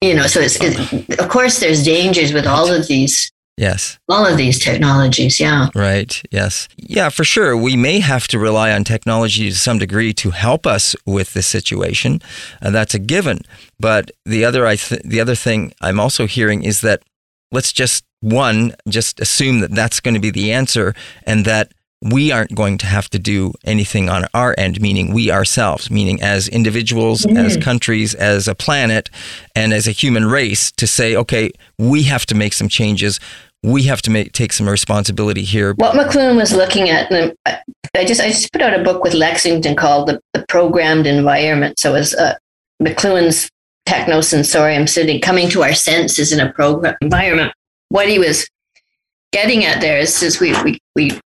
[0.06, 3.98] you know so it's, it's of course there's dangers with all of these Yes.
[4.10, 5.70] All of these technologies, yeah.
[5.74, 6.68] Right, yes.
[6.76, 7.56] Yeah, for sure.
[7.56, 11.46] We may have to rely on technology to some degree to help us with this
[11.46, 12.20] situation.
[12.60, 13.40] Uh, that's a given.
[13.80, 17.02] But the other I th- the other thing I'm also hearing is that
[17.50, 20.94] let's just one just assume that that's going to be the answer
[21.26, 25.30] and that we aren't going to have to do anything on our end, meaning we
[25.30, 27.38] ourselves, meaning as individuals, mm.
[27.38, 29.08] as countries, as a planet,
[29.54, 33.18] and as a human race to say, okay, we have to make some changes.
[33.62, 35.74] We have to make, take some responsibility here.
[35.74, 37.10] What McLuhan was looking at,
[37.46, 41.78] I just I just put out a book with Lexington called the, the Programmed Environment.
[41.80, 42.34] So it was uh,
[42.82, 43.50] McLuhan's
[43.88, 47.52] technosensorium City, coming to our senses in a program environment.
[47.88, 48.48] What he was
[49.32, 51.20] getting at there is, is we, we, we,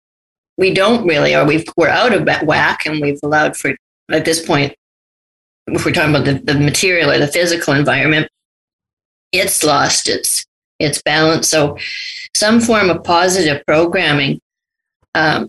[0.56, 3.74] we don't really, or we've, we're out of whack and we've allowed for,
[4.10, 4.74] at this point,
[5.66, 8.28] if we're talking about the, the material or the physical environment,
[9.32, 10.44] it's lost its,
[10.78, 11.48] its balance.
[11.48, 11.76] So
[12.34, 14.40] some form of positive programming
[15.14, 15.48] um,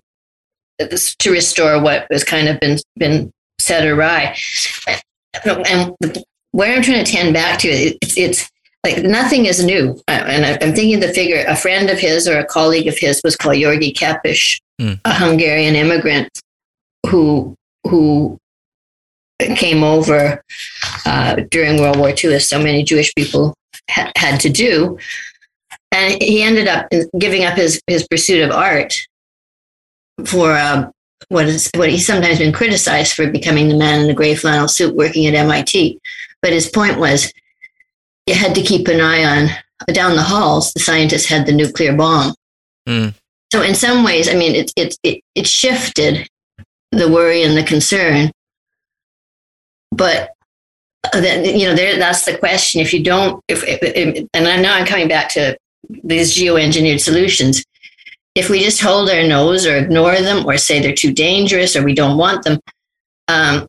[0.79, 4.35] to restore what has kind of been, been set awry.
[5.45, 5.95] And
[6.51, 8.49] where I'm trying to tend back to, it's, it's
[8.87, 9.99] like nothing is new.
[10.07, 13.35] And I'm thinking the figure, a friend of his or a colleague of his was
[13.35, 14.99] called György Kepes, mm.
[15.03, 16.29] a Hungarian immigrant
[17.07, 18.37] who who
[19.55, 20.43] came over
[21.05, 23.53] uh, during World War II, as so many Jewish people
[23.89, 24.97] ha- had to do.
[25.91, 29.07] And he ended up giving up his, his pursuit of art
[30.25, 30.89] for uh,
[31.29, 34.67] what is what he's sometimes been criticized for becoming the man in the gray flannel
[34.67, 35.99] suit working at MIT.
[36.41, 37.31] But his point was
[38.27, 40.73] you had to keep an eye on down the halls.
[40.73, 42.35] The scientists had the nuclear bomb.
[42.87, 43.13] Mm.
[43.51, 46.27] So in some ways, I mean, it, it, it, it shifted
[46.91, 48.31] the worry and the concern.
[49.91, 50.33] But
[51.13, 52.81] then, you know, there, that's the question.
[52.81, 55.57] If you don't, if, if, and I know I'm coming back to
[56.03, 57.63] these geoengineered solutions.
[58.35, 61.83] If we just hold our nose or ignore them or say they're too dangerous or
[61.83, 62.59] we don't want them,
[63.29, 63.67] um,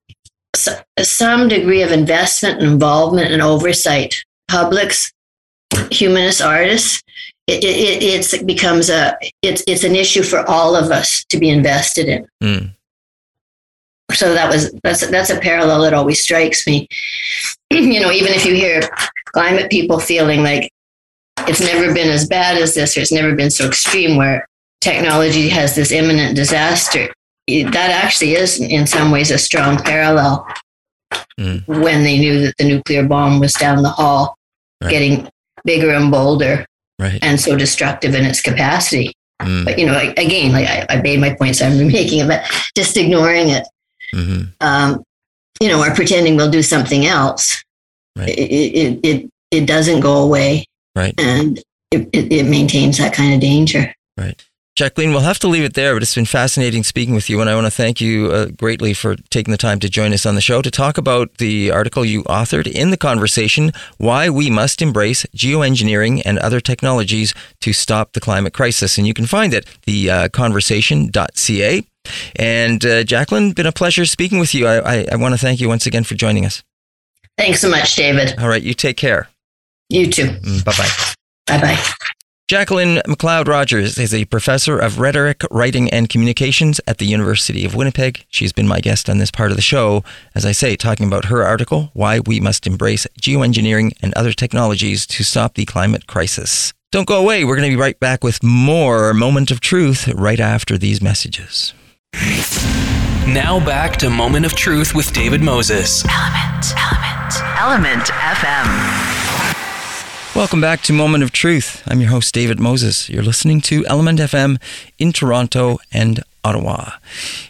[0.54, 5.12] so, some degree of investment and involvement and oversight, publics,
[5.90, 7.02] humanist artists,
[7.46, 11.48] it, it, it becomes a it's it's an issue for all of us to be
[11.48, 12.28] invested in.
[12.42, 12.70] Mm.
[14.12, 16.88] So that was that's that's a parallel that always strikes me.
[17.70, 18.82] you know, even if you hear
[19.26, 20.70] climate people feeling like
[21.46, 24.46] it's never been as bad as this, or it's never been so extreme, where
[24.80, 27.08] technology has this imminent disaster
[27.48, 30.46] that actually is in some ways a strong parallel
[31.40, 31.66] mm.
[31.66, 34.37] when they knew that the nuclear bomb was down the hall
[34.82, 34.90] right.
[34.90, 35.28] getting
[35.64, 36.64] bigger and bolder
[36.98, 37.18] right.
[37.22, 39.12] and so destructive in its capacity
[39.42, 39.64] mm.
[39.64, 42.44] but you know again like I, I, made my points i'm making it but
[42.76, 43.66] just ignoring it
[44.14, 44.44] mm-hmm.
[44.60, 45.02] um,
[45.60, 47.62] you know or pretending we'll do something else
[48.16, 48.28] right.
[48.28, 50.64] it, it, it, it doesn't go away
[50.94, 51.58] right and
[51.90, 54.44] it, it, it maintains that kind of danger right
[54.78, 57.40] Jacqueline, we'll have to leave it there, but it's been fascinating speaking with you.
[57.40, 60.24] And I want to thank you uh, greatly for taking the time to join us
[60.24, 64.50] on the show to talk about the article you authored in the conversation Why We
[64.50, 68.98] Must Embrace Geoengineering and Other Technologies to Stop the Climate Crisis.
[68.98, 71.82] And you can find it, the uh, conversation.ca.
[72.36, 74.68] And uh, Jacqueline, been a pleasure speaking with you.
[74.68, 76.62] I, I, I want to thank you once again for joining us.
[77.36, 78.38] Thanks so much, David.
[78.38, 79.28] All right, you take care.
[79.88, 80.38] You too.
[80.64, 80.88] bye bye.
[81.48, 82.14] Bye bye.
[82.48, 87.74] Jacqueline McLeod Rogers is a professor of rhetoric, writing, and communications at the University of
[87.74, 88.24] Winnipeg.
[88.30, 90.02] She's been my guest on this part of the show,
[90.34, 95.06] as I say, talking about her article, Why We Must Embrace Geoengineering and Other Technologies
[95.08, 96.72] to Stop the Climate Crisis.
[96.90, 97.44] Don't go away.
[97.44, 101.74] We're going to be right back with more Moment of Truth right after these messages.
[103.26, 106.02] Now back to Moment of Truth with David Moses.
[106.04, 109.17] ELMNT, ELMNT, ELMNT FM.
[110.38, 111.82] Welcome back to Moment of Truth.
[111.88, 113.10] I'm your host, David Moses.
[113.10, 114.62] You're listening to ELMNT FM
[114.96, 116.92] in Toronto and Ottawa.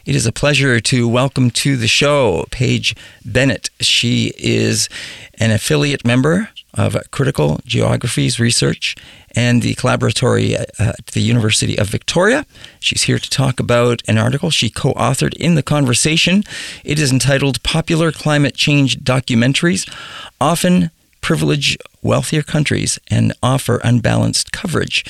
[0.06, 2.96] It is a pleasure to welcome to the show Paige
[3.26, 3.68] Bennett.
[3.80, 4.88] She is
[5.34, 8.96] an affiliate member of Critical Geographies Research
[9.36, 12.46] and the collaboratory uh, at the University of Victoria.
[12.80, 16.42] She's here to talk about an article she co authored in the conversation.
[16.84, 19.86] It is entitled Popular Climate Change Documentaries
[20.40, 25.04] Often privilege wealthier countries and offer unbalanced coverage.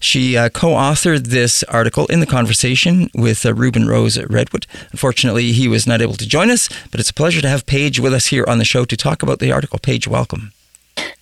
[0.00, 4.66] She uh, co authored this article in the conversation with uh, Reuben Rose at Redwood.
[4.92, 8.00] Unfortunately, he was not able to join us, but it's a pleasure to have Paige
[8.00, 9.78] with us here on the show to talk about the article.
[9.78, 10.52] Paige, welcome.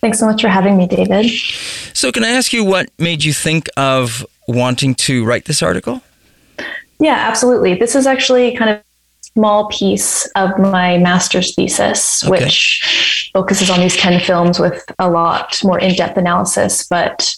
[0.01, 1.31] Thanks so much for having me, David.
[1.93, 6.03] So, can I ask you what made you think of wanting to write this article?
[6.99, 7.75] Yeah, absolutely.
[7.75, 8.86] This is actually kind of
[9.37, 12.31] small piece of my master's thesis, okay.
[12.31, 16.89] which focuses on these 10 films with a lot more in depth analysis.
[16.89, 17.37] But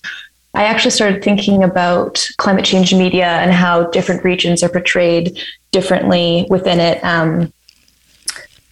[0.55, 5.41] I actually started thinking about climate change media and how different regions are portrayed
[5.73, 7.03] differently within it.
[7.03, 7.53] Um,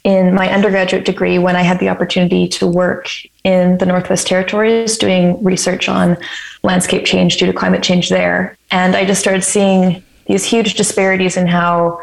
[0.04, 3.10] in my undergraduate degree, when I had the opportunity to work
[3.42, 6.16] in the Northwest Territories doing research on
[6.62, 8.56] landscape change due to climate change there.
[8.70, 12.00] And I just started seeing these huge disparities in how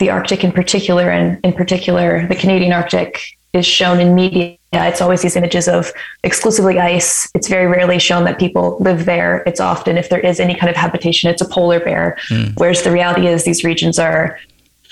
[0.00, 3.20] the Arctic in particular, and in particular the Canadian Arctic,
[3.52, 4.56] is shown in media.
[4.72, 7.28] It's always these images of exclusively ice.
[7.34, 9.42] It's very rarely shown that people live there.
[9.46, 12.16] It's often, if there is any kind of habitation, it's a polar bear.
[12.28, 12.54] Mm.
[12.56, 14.38] Whereas the reality is, these regions are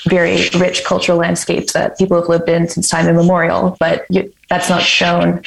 [0.07, 4.69] very rich cultural landscapes that people have lived in since time immemorial, but you, that's
[4.69, 5.43] not shown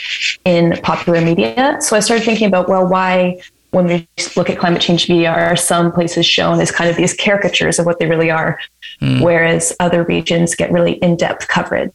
[0.45, 1.77] in popular media.
[1.81, 3.41] So I started thinking about, well, why,
[3.71, 7.13] when we look at climate change media, are some places shown as kind of these
[7.13, 8.59] caricatures of what they really are,
[9.01, 9.21] mm.
[9.21, 11.91] whereas other regions get really in depth coverage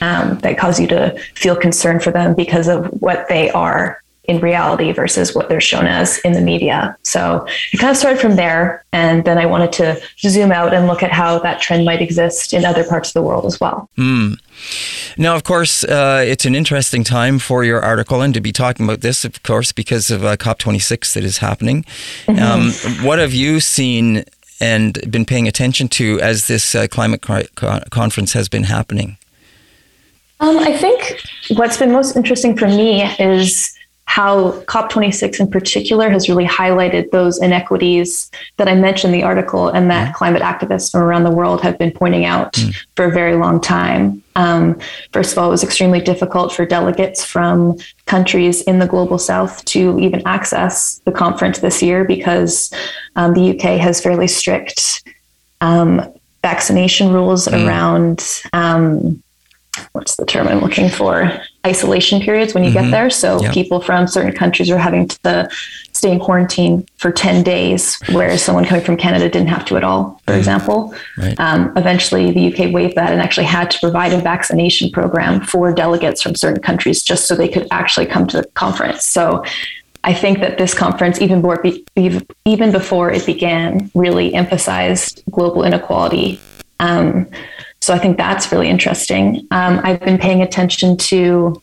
[0.00, 4.40] um, that cause you to feel concern for them because of what they are in
[4.40, 6.96] reality versus what they're shown as in the media.
[7.02, 8.84] So it kind of started from there.
[8.92, 12.54] And then I wanted to zoom out and look at how that trend might exist
[12.54, 13.90] in other parts of the world as well.
[13.98, 14.38] Mm.
[15.18, 18.86] Now, of course, uh, it's an interesting time for your article and to be talking
[18.86, 21.84] about this, of course, because of uh, COP26 that is happening.
[22.26, 22.42] Mm-hmm.
[22.42, 24.24] Um, what have you seen
[24.60, 27.20] and been paying attention to as this uh, climate
[27.90, 29.18] conference has been happening?
[30.40, 36.28] Um, I think what's been most interesting for me is how COP26 in particular has
[36.28, 40.14] really highlighted those inequities that I mentioned in the article and that mm.
[40.14, 42.76] climate activists from around the world have been pointing out mm.
[42.94, 44.22] for a very long time.
[44.36, 44.78] Um,
[45.12, 49.64] first of all, it was extremely difficult for delegates from countries in the global south
[49.66, 52.70] to even access the conference this year because
[53.16, 55.08] um, the UK has fairly strict
[55.62, 56.12] um,
[56.42, 57.66] vaccination rules mm.
[57.66, 59.22] around um,
[59.92, 61.32] what's the term I'm looking for?
[61.66, 62.84] Isolation periods when you mm-hmm.
[62.84, 63.10] get there.
[63.10, 63.52] So yeah.
[63.52, 65.48] people from certain countries are having to
[65.92, 69.84] stay in quarantine for 10 days, whereas someone coming from Canada didn't have to at
[69.84, 70.92] all, for example.
[71.16, 71.38] Right.
[71.38, 75.72] Um, eventually, the UK waived that and actually had to provide a vaccination program for
[75.72, 79.04] delegates from certain countries just so they could actually come to the conference.
[79.04, 79.44] So
[80.04, 81.64] I think that this conference, even before,
[82.44, 86.40] even before it began, really emphasized global inequality.
[86.80, 87.28] Um,
[87.82, 89.44] so I think that's really interesting.
[89.50, 91.60] Um, I've been paying attention to,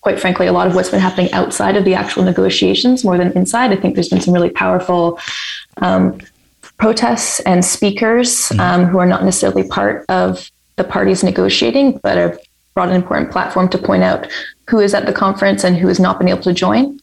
[0.00, 3.32] quite frankly, a lot of what's been happening outside of the actual negotiations more than
[3.32, 3.72] inside.
[3.72, 5.18] I think there's been some really powerful
[5.78, 6.20] um,
[6.78, 8.60] protests and speakers mm-hmm.
[8.60, 12.38] um, who are not necessarily part of the parties negotiating, but have
[12.74, 14.28] brought an important platform to point out
[14.68, 17.00] who is at the conference and who has not been able to join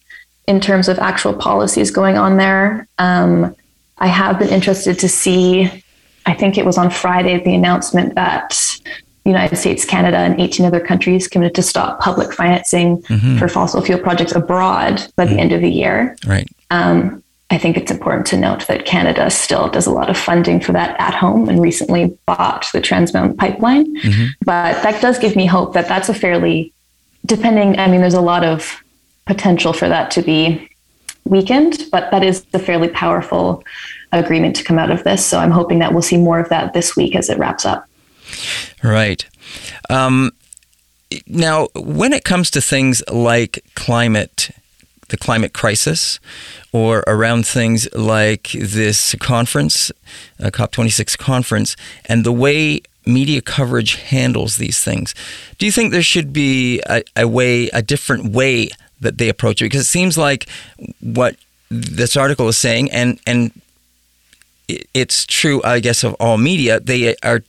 [0.47, 2.87] in terms of actual policies going on there.
[2.97, 3.53] Um,
[3.97, 5.82] I have been interested to see
[6.25, 8.79] I think it was on Friday, the announcement that
[9.25, 13.37] United States, Canada, and 18 other countries committed to stop public financing mm-hmm.
[13.37, 15.35] for fossil fuel projects abroad by mm-hmm.
[15.35, 16.15] the end of the year.
[16.25, 16.47] Right.
[16.71, 20.59] Um, I think it's important to note that Canada still does a lot of funding
[20.59, 23.95] for that at home and recently bought the Trans Mountain pipeline.
[23.97, 24.25] Mm-hmm.
[24.43, 26.73] But that does give me hope that that's a fairly,
[27.25, 28.81] depending, I mean, there's a lot of
[29.25, 30.67] potential for that to be
[31.25, 33.63] weakened, but that is a fairly powerful
[34.19, 35.25] agreement to come out of this.
[35.25, 37.87] So I'm hoping that we'll see more of that this week as it wraps up.
[38.83, 39.25] Right.
[39.89, 40.31] Um,
[41.27, 44.49] now, when it comes to things like climate,
[45.09, 46.19] the climate crisis,
[46.71, 49.91] or around things like this conference,
[50.39, 55.13] uh, COP26 conference, and the way media coverage handles these things,
[55.57, 58.69] do you think there should be a, a way, a different way
[59.01, 59.65] that they approach it?
[59.65, 60.47] Because it seems like
[60.99, 61.35] what
[61.69, 63.51] this article is saying, and and
[64.93, 66.79] it's true, I guess, of all media.
[66.79, 67.43] They are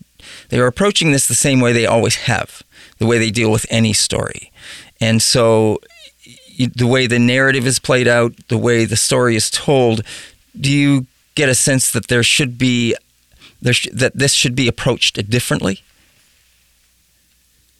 [0.48, 2.62] they are approaching this the same way they always have,
[2.98, 4.50] the way they deal with any story,
[5.00, 5.80] and so
[6.56, 10.02] the way the narrative is played out, the way the story is told.
[10.58, 12.94] Do you get a sense that there should be
[13.60, 15.82] there sh- that this should be approached differently?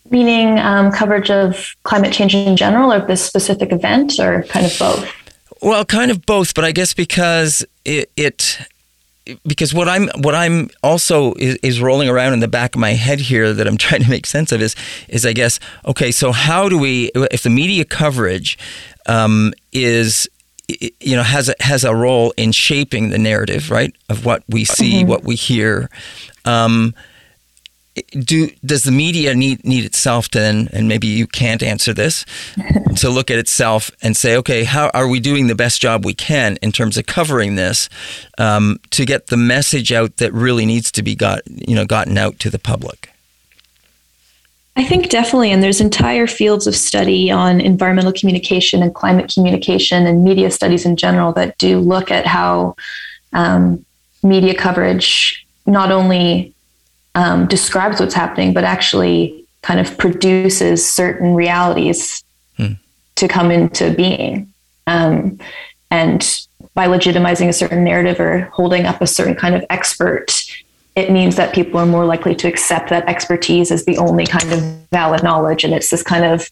[0.09, 4.77] Meaning um, coverage of climate change in general, or this specific event, or kind of
[4.77, 5.09] both.
[5.61, 8.59] Well, kind of both, but I guess because it, it
[9.45, 12.91] because what I'm what I'm also is, is, rolling around in the back of my
[12.91, 14.75] head here that I'm trying to make sense of is
[15.07, 18.57] is I guess okay so how do we if the media coverage
[19.07, 20.27] um, is
[20.67, 24.65] you know has a, has a role in shaping the narrative right of what we
[24.65, 25.09] see mm-hmm.
[25.09, 25.89] what we hear
[26.45, 26.93] um,
[28.19, 32.25] do does the media need need itself to then and maybe you can't answer this
[32.95, 36.13] to look at itself and say okay how are we doing the best job we
[36.13, 37.89] can in terms of covering this
[38.37, 42.17] um, to get the message out that really needs to be got you know gotten
[42.17, 43.11] out to the public?
[44.77, 50.05] I think definitely, and there's entire fields of study on environmental communication and climate communication
[50.05, 52.75] and media studies in general that do look at how
[53.31, 53.85] um,
[54.21, 56.53] media coverage not only
[57.15, 62.23] um, describes what's happening, but actually kind of produces certain realities
[62.57, 62.73] hmm.
[63.15, 64.53] to come into being.
[64.85, 65.39] Um,
[65.89, 66.21] and
[66.75, 70.43] by legitimizing a certain narrative or holding up a certain kind of expert,
[70.95, 74.51] it means that people are more likely to accept that expertise as the only kind
[74.51, 74.59] of
[74.91, 75.63] valid knowledge.
[75.63, 76.49] And it's this kind of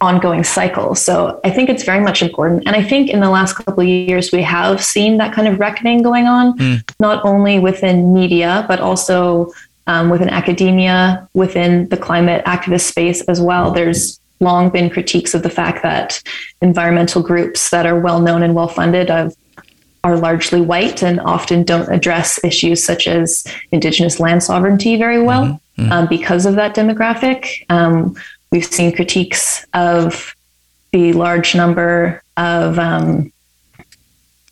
[0.00, 0.94] ongoing cycle.
[0.94, 2.62] So I think it's very much important.
[2.66, 5.58] And I think in the last couple of years, we have seen that kind of
[5.58, 6.94] reckoning going on, mm.
[7.00, 9.52] not only within media, but also
[9.88, 13.72] um, within academia, within the climate activist space as well.
[13.72, 16.22] There's long been critiques of the fact that
[16.62, 21.88] environmental groups that are well known and well funded are largely white and often don't
[21.92, 25.82] address issues such as indigenous land sovereignty very well mm-hmm.
[25.82, 25.92] Mm-hmm.
[25.92, 27.64] Um, because of that demographic.
[27.70, 28.16] Um,
[28.50, 30.34] we've seen critiques of
[30.92, 33.32] the large number of, um,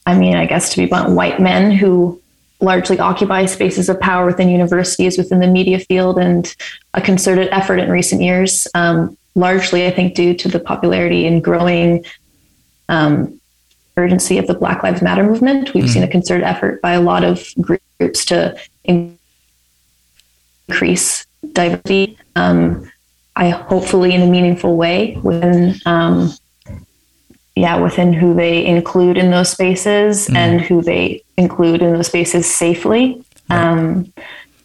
[0.07, 2.20] I mean, I guess to be blunt, white men who
[2.61, 6.54] largely occupy spaces of power within universities, within the media field, and
[6.94, 11.44] a concerted effort in recent years, um, largely, I think, due to the popularity and
[11.44, 12.04] growing
[12.88, 13.40] um,
[13.96, 15.74] urgency of the Black Lives Matter movement.
[15.74, 15.88] We've mm.
[15.88, 18.59] seen a concerted effort by a lot of groups to
[20.68, 22.18] increase diversity.
[22.36, 22.90] Um,
[23.34, 26.32] I hopefully in a meaningful way within um,
[27.57, 30.36] yeah within who they include in those spaces mm.
[30.36, 33.22] and who they include in those spaces safely.
[33.48, 34.12] Um,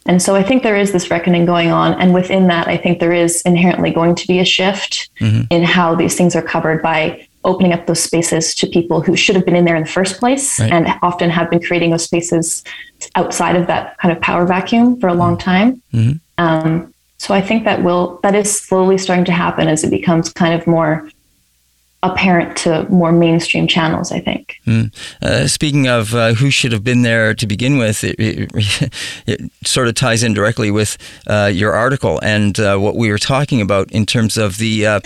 [0.07, 2.99] and so I think there is this reckoning going on, and within that, I think
[2.99, 5.43] there is inherently going to be a shift mm-hmm.
[5.51, 9.35] in how these things are covered by opening up those spaces to people who should
[9.35, 10.71] have been in there in the first place right.
[10.71, 12.63] and often have been creating those spaces
[13.15, 15.49] outside of that kind of power vacuum for a long mm-hmm.
[15.49, 15.81] time.
[15.93, 16.17] Mm-hmm.
[16.37, 20.33] Um, so I think that will that is slowly starting to happen as it becomes
[20.33, 21.07] kind of more
[22.03, 24.59] apparent to more mainstream channels, I think.
[24.65, 24.91] Mm.
[25.21, 28.51] Uh, speaking of uh, who should have been there to begin with, it, it,
[29.27, 30.97] it sort of ties in directly with
[31.27, 34.99] uh, your article and uh, what we were talking about in terms of the uh,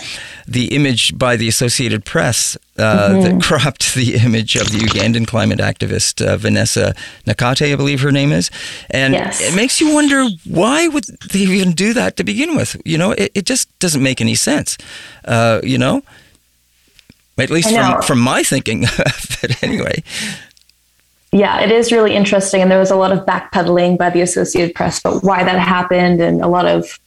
[0.48, 3.22] the image by the Associated Press uh, mm-hmm.
[3.22, 6.96] that cropped the image of the Ugandan climate activist Vanessa
[7.28, 8.50] Nakate, I believe her name is,
[8.90, 9.42] and yes.
[9.42, 12.82] it makes you wonder why would they even do that to begin with?
[12.86, 14.78] You know, it, it just doesn't make any sense.
[15.62, 16.02] you know
[17.38, 18.82] at least from, from my thinking.
[19.42, 20.04] but anyway.
[21.32, 22.62] Yeah, it is really interesting.
[22.62, 26.22] And there was a lot of backpedaling by the Associated Press about why that happened
[26.22, 26.98] and a lot of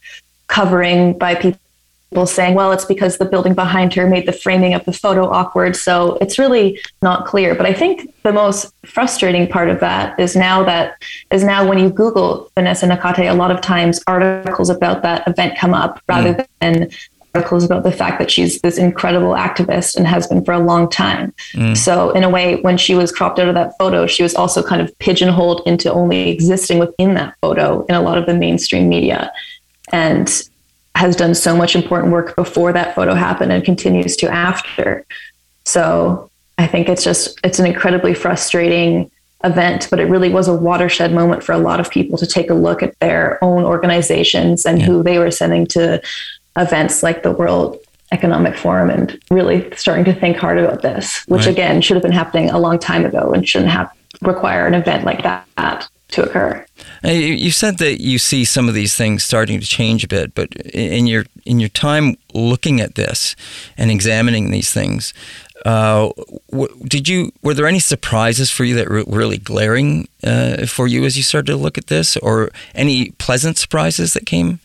[0.49, 4.85] covering by people saying, well, it's because the building behind her made the framing of
[4.85, 5.77] the photo awkward.
[5.77, 7.55] So it's really not clear.
[7.55, 11.79] But I think the most frustrating part of that is now that is now when
[11.79, 16.35] you Google Vanessa Nakate, a lot of times articles about that event come up rather
[16.35, 16.47] mm.
[16.61, 16.91] than
[17.35, 20.89] articles about the fact that she's this incredible activist and has been for a long
[20.89, 21.33] time.
[21.53, 21.77] Mm.
[21.77, 24.63] So, in a way, when she was cropped out of that photo, she was also
[24.63, 28.89] kind of pigeonholed into only existing within that photo in a lot of the mainstream
[28.89, 29.33] media
[29.93, 30.43] and
[30.95, 35.05] has done so much important work before that photo happened and continues to after.
[35.65, 39.11] So, I think it's just, it's an incredibly frustrating
[39.45, 42.51] event, but it really was a watershed moment for a lot of people to take
[42.51, 44.87] a look at their own organizations and yeah.
[44.87, 46.03] who they were sending to
[46.59, 47.79] events like the World
[48.13, 51.53] Economic Forum and really starting to think hard about this, which right.
[51.53, 53.91] again should have been happening a long time ago and shouldn't have
[54.23, 56.65] require an event like that to occur.
[57.05, 60.55] You said that you see some of these things starting to change a bit, but
[60.55, 63.37] in your in your time looking at this
[63.77, 65.13] and examining these things,
[65.67, 66.11] uh,
[66.85, 71.05] did you were there any surprises for you that were really glaring uh, for you
[71.05, 74.61] as you started to look at this, or any pleasant surprises that came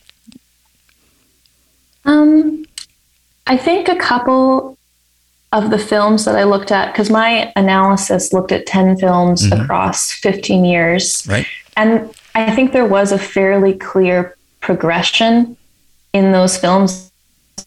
[2.42, 2.64] um,
[3.46, 4.78] I think a couple
[5.52, 9.62] of the films that I looked at, because my analysis looked at 10 films mm-hmm.
[9.62, 11.26] across 15 years.
[11.28, 11.46] Right.
[11.76, 15.56] And I think there was a fairly clear progression
[16.12, 17.12] in those films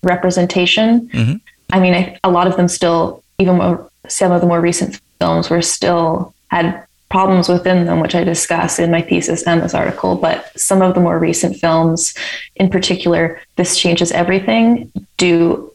[0.03, 1.07] representation.
[1.09, 1.35] Mm-hmm.
[1.71, 4.99] I mean, I, a lot of them still, even more, some of the more recent
[5.19, 9.73] films were still had problems within them, which I discuss in my thesis and this
[9.73, 10.15] article.
[10.15, 12.13] But some of the more recent films,
[12.55, 15.71] in particular, This Changes Everything, do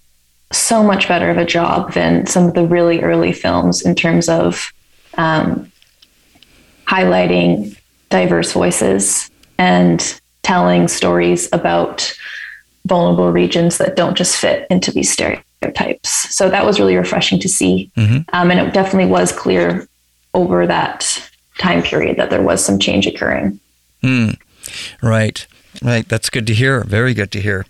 [0.52, 4.28] so much better of a job than some of the really early films in terms
[4.28, 4.70] of
[5.16, 5.72] um,
[6.86, 7.78] highlighting
[8.10, 12.14] diverse voices and telling stories about
[12.84, 16.10] vulnerable regions that don't just fit into these stereotypes.
[16.34, 17.90] So that was really refreshing to see.
[17.96, 18.34] Mm-hmm.
[18.34, 19.86] Um, and it definitely was clear
[20.34, 23.60] over that time period that there was some change occurring.
[24.02, 24.38] Mm,
[25.02, 25.46] right,
[25.82, 26.08] right.
[26.08, 26.82] That's good to hear.
[26.84, 27.66] Very good to hear.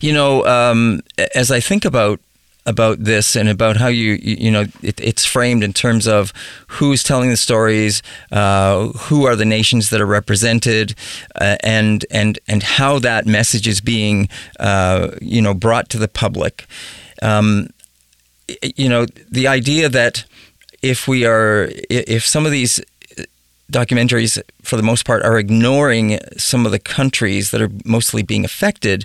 [0.00, 1.02] You know, um,
[1.34, 2.20] as I think about
[2.64, 6.32] about this and about how you you, know it, it's framed in terms of
[6.68, 10.94] who's telling the stories, uh, who are the nations that are represented,
[11.40, 14.28] uh, and and and how that message is being
[14.60, 16.66] uh, you know brought to the public.
[17.20, 17.68] Um,
[18.76, 20.24] you know the idea that
[20.82, 22.80] if we are if some of these
[23.70, 28.44] documentaries for the most part are ignoring some of the countries that are mostly being
[28.44, 29.04] affected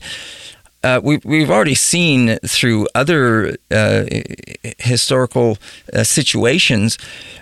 [0.84, 4.06] uh, we, we've already seen through other uh,
[4.78, 5.58] historical
[5.92, 6.98] uh, situations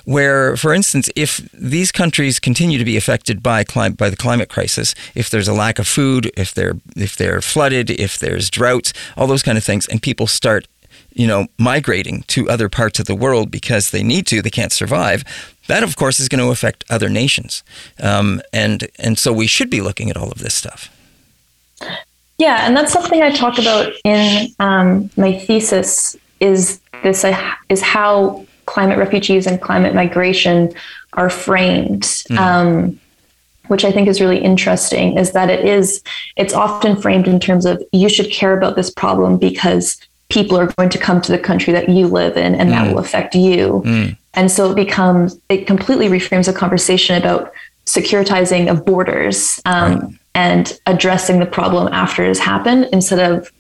[0.06, 4.50] where, for instance, if these countries continue to be affected by clim- by the climate
[4.50, 8.94] crisis, if there's a lack of food, if they're if they're flooded, if there's droughts,
[9.18, 10.68] all those kind of things, and people start
[11.16, 14.74] you know, migrating to other parts of the world because they need to, they can't
[14.74, 15.24] survive.
[15.68, 17.64] That, of course, is going to affect other nations,
[18.00, 20.92] um, and and so we should be looking at all of this stuff.
[22.38, 26.16] Yeah, and that's something I talk about in um, my thesis.
[26.40, 30.74] Is this a, is how climate refugees and climate migration
[31.14, 32.04] are framed?
[32.04, 32.38] Mm.
[32.38, 33.00] Um,
[33.68, 36.04] which I think is really interesting is that it is
[36.36, 40.00] it's often framed in terms of you should care about this problem because
[40.30, 42.74] people are going to come to the country that you live in and mm.
[42.74, 43.84] that will affect you.
[43.86, 44.18] Mm.
[44.34, 47.54] And so it becomes, it completely reframes a conversation about
[47.86, 50.14] securitizing of borders um, right.
[50.34, 53.52] and addressing the problem after it has happened instead of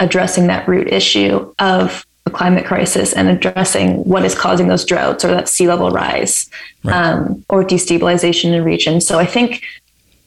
[0.00, 5.24] addressing that root issue of the climate crisis and addressing what is causing those droughts
[5.24, 6.50] or that sea level rise
[6.82, 6.94] right.
[6.94, 9.06] um, or destabilization in regions.
[9.06, 9.62] So I think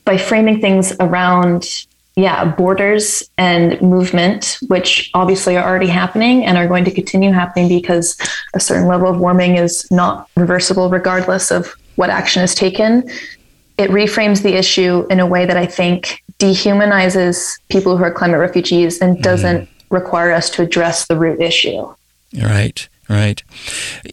[0.06, 1.86] by framing things around
[2.20, 7.70] yeah, borders and movement, which obviously are already happening and are going to continue happening
[7.70, 8.18] because
[8.54, 13.10] a certain level of warming is not reversible, regardless of what action is taken.
[13.78, 18.40] It reframes the issue in a way that I think dehumanizes people who are climate
[18.40, 19.68] refugees and doesn't mm.
[19.90, 21.94] require us to address the root issue.
[22.36, 22.88] Right.
[23.10, 23.42] Right.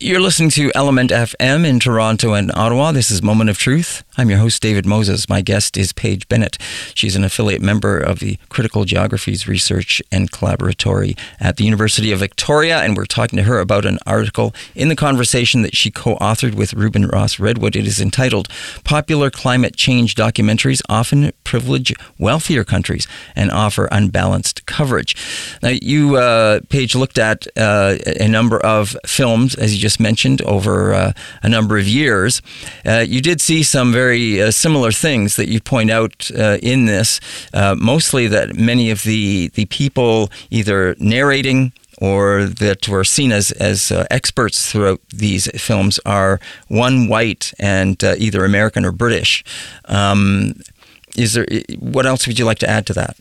[0.01, 2.93] You're listening to ELMNT FM in Toronto and Ottawa.
[2.93, 4.03] This is Moment of Truth.
[4.17, 5.29] I'm your host, David Moses.
[5.29, 6.57] My guest is Paige Bennett.
[6.95, 12.21] She's an affiliate member of the Critical Geographies Research and Collaboratory at the University of
[12.21, 16.17] Victoria, and we're talking to her about an article in the conversation that she co
[16.17, 17.77] authored with Reuben Rose-Redwood.
[17.77, 18.49] It is entitled
[18.83, 25.15] Popular Climate Change Documentaries Often Privilege Wealthier Countries and Offer Unbalanced Coverage.
[25.63, 30.43] Now, you, uh, Paige, looked at uh, a number of films, as you just mentioned,
[30.43, 31.13] over uh,
[31.43, 32.43] a number of years.
[32.85, 36.59] Uh, you did see some very very uh, similar things that you point out uh,
[36.63, 37.21] in this.
[37.53, 43.53] Uh, mostly that many of the the people either narrating or that were seen as
[43.53, 49.45] as uh, experts throughout these films are one white and uh, either American or British.
[49.87, 50.55] Um,
[51.17, 51.47] is there
[51.79, 53.17] what else would you like to add to that?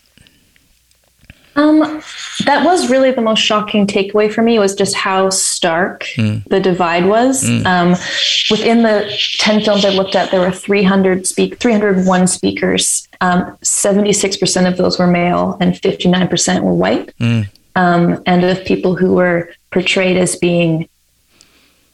[1.56, 2.01] Um,
[2.45, 6.43] that was really the most shocking takeaway for me was just how stark mm.
[6.45, 7.43] the divide was.
[7.43, 7.66] Mm.
[7.66, 7.89] Um,
[8.51, 13.08] within the 10 films I looked at, there were 300 speak, 301 speakers.
[13.22, 17.16] Um, 76% of those were male and 59% were white.
[17.20, 17.47] Mm.
[17.78, 20.88] Um, and of people who were portrayed as being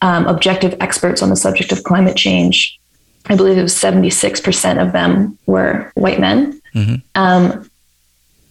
[0.02, 2.80] um, objective experts on the subject of climate change,
[3.28, 6.62] I believe it was 76% of them were white men.
[6.74, 6.96] Mm-hmm.
[7.16, 7.70] Um,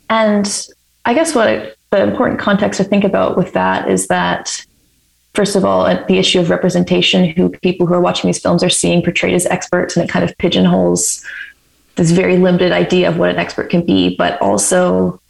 [0.09, 0.69] and
[1.05, 4.65] I guess what the important context to think about with that is that,
[5.35, 8.71] first of all, the issue of representation, who people who are watching these films are
[8.71, 11.25] seeing portrayed as experts, and it kind of pigeonholes
[11.97, 14.17] this very limited idea of what an expert can be.
[14.17, 15.21] But also,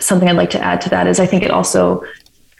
[0.00, 2.04] something I'd like to add to that is I think it also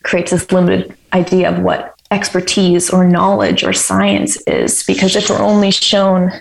[0.02, 5.42] creates this limited idea of what expertise or knowledge or science is because if we're
[5.42, 6.32] only shown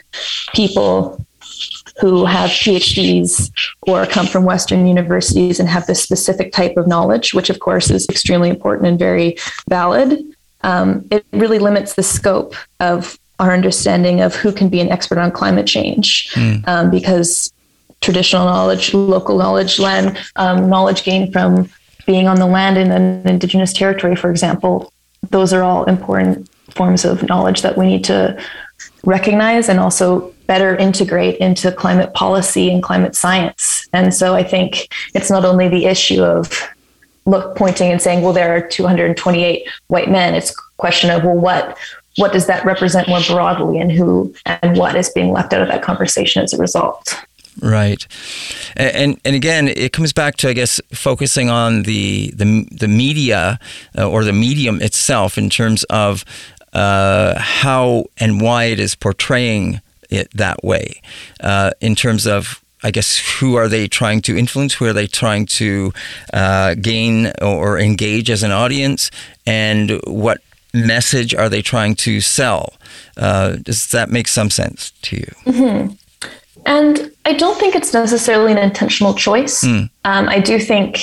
[0.56, 1.26] people
[2.00, 7.34] who have PhDs or come from Western universities and have this specific type of knowledge,
[7.34, 9.36] which of course is extremely important and very
[9.68, 10.20] valid,
[10.62, 15.18] um, it really limits the scope of our understanding of who can be an expert
[15.18, 16.68] on climate change mm.
[16.68, 17.52] um, because
[18.02, 21.70] traditional knowledge, local knowledge, land um, knowledge gained from
[22.06, 24.92] being on the land in an indigenous territory, for example,
[25.30, 28.40] those are all important forms of knowledge that we need to
[29.04, 33.88] recognize and also better integrate into climate policy and climate science.
[33.94, 36.52] And so I think it's not only the issue of
[37.26, 40.34] look pointing and saying, well, there are 228 white men.
[40.34, 41.78] It's question of, well, what
[42.16, 45.68] what does that represent more broadly and who and what is being left out of
[45.68, 47.16] that conversation as a result?
[47.62, 48.08] Right,
[48.76, 53.60] and and again, it comes back to I guess focusing on the the the media
[53.98, 56.24] uh, or the medium itself in terms of
[56.74, 61.02] uh, how and why it is portraying it that way
[61.42, 64.76] uh, in terms of I guess who are they trying to influence?
[64.76, 65.92] Who are they trying to
[66.32, 69.10] uh, gain or engage as an audience?
[69.48, 70.42] And what
[70.74, 72.74] message are they trying to sell?
[73.18, 75.32] Uh, does that make some sense to you?
[75.46, 75.94] Mm-hmm.
[76.66, 79.64] And I don't think it's necessarily an intentional choice.
[79.64, 79.90] Mm.
[80.06, 81.00] Um, I do think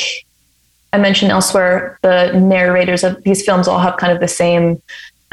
[0.93, 4.81] I mentioned elsewhere the narrators of these films all have kind of the same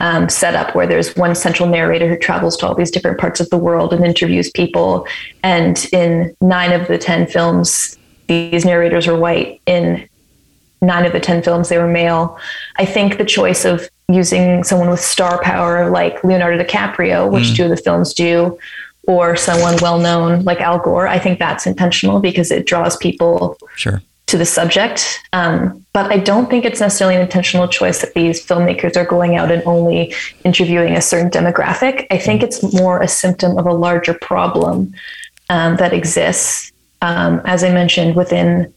[0.02, 3.50] um, setup where there's one central narrator who travels to all these different parts of
[3.52, 5.06] the world and interviews people.
[5.44, 7.98] And in nine of the 10 films,
[8.28, 9.62] these narrators were white.
[9.68, 10.10] In
[10.82, 12.40] nine of the 10 films, they were male.
[12.78, 17.56] I think the choice of using someone with star power like Leonardo DiCaprio, which mm.
[17.56, 18.58] two of the films do,
[19.04, 23.56] or someone well known like Al Gore, I think that's intentional because it draws people
[23.76, 24.02] sure.
[24.32, 25.22] To the subject.
[25.34, 29.36] Um, but I don't think it's necessarily an intentional choice that these filmmakers are going
[29.36, 30.14] out and only
[30.46, 32.08] interviewing a certain demographic.
[32.10, 34.94] I think it's more a symptom of a larger problem
[35.50, 36.72] um, that exists,
[37.02, 38.74] um, as I mentioned, within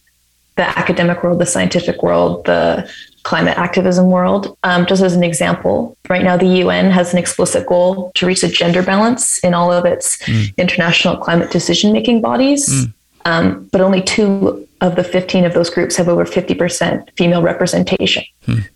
[0.56, 2.90] the academic world, the scientific world, the
[3.22, 4.56] climate activism world.
[4.64, 8.42] Um, just as an example, right now the UN has an explicit goal to reach
[8.42, 10.54] a gender balance in all of its mm.
[10.56, 12.68] international climate decision making bodies.
[12.68, 12.92] Mm.
[13.24, 18.22] Um, but only two of the 15 of those groups have over 50% female representation.
[18.46, 18.68] Mm.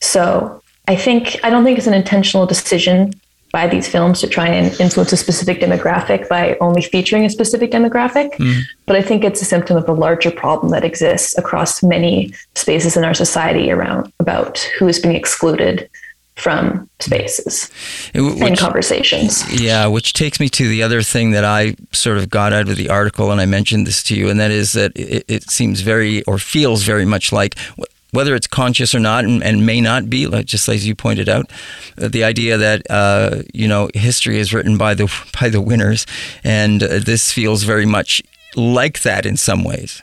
[0.00, 3.14] So I think, I don't think it's an intentional decision
[3.52, 7.70] by these films to try and influence a specific demographic by only featuring a specific
[7.70, 8.32] demographic.
[8.34, 8.60] Mm.
[8.84, 12.98] But I think it's a symptom of a larger problem that exists across many spaces
[12.98, 15.88] in our society around about who is being excluded
[16.36, 17.70] from spaces
[18.14, 19.44] which, and conversations.
[19.60, 22.76] Yeah, which takes me to the other thing that I sort of got out of
[22.76, 25.80] the article, and I mentioned this to you, and that is that it, it seems
[25.80, 27.56] very or feels very much like
[28.12, 31.28] whether it's conscious or not, and, and may not be, like, just as you pointed
[31.28, 31.50] out,
[32.00, 36.06] uh, the idea that uh, you know history is written by the by the winners,
[36.44, 38.22] and uh, this feels very much
[38.54, 40.02] like that in some ways.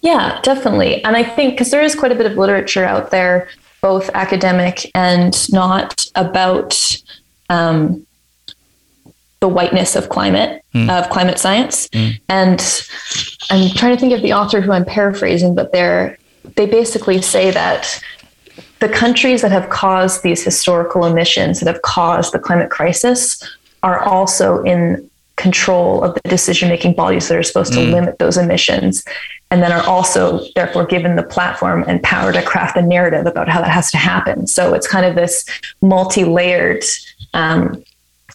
[0.00, 3.48] Yeah, definitely, and I think because there is quite a bit of literature out there,
[3.80, 7.00] both academic and not, about
[7.48, 8.06] um,
[9.40, 10.90] the whiteness of climate mm.
[10.90, 12.18] of climate science, mm.
[12.28, 12.60] and
[13.50, 16.18] I'm trying to think of the author who I'm paraphrasing, but they're
[16.56, 18.02] they basically say that
[18.78, 23.42] the countries that have caused these historical emissions that have caused the climate crisis
[23.82, 27.92] are also in control of the decision making bodies that are supposed to mm.
[27.92, 29.04] limit those emissions
[29.50, 33.48] and then are also therefore given the platform and power to craft the narrative about
[33.48, 35.44] how that has to happen so it's kind of this
[35.80, 36.84] multi-layered
[37.34, 37.82] um,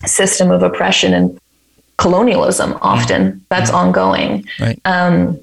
[0.06, 1.40] system of oppression and
[1.98, 3.42] colonialism often mm.
[3.50, 3.76] that's mm.
[3.76, 4.80] ongoing right.
[4.86, 5.40] um,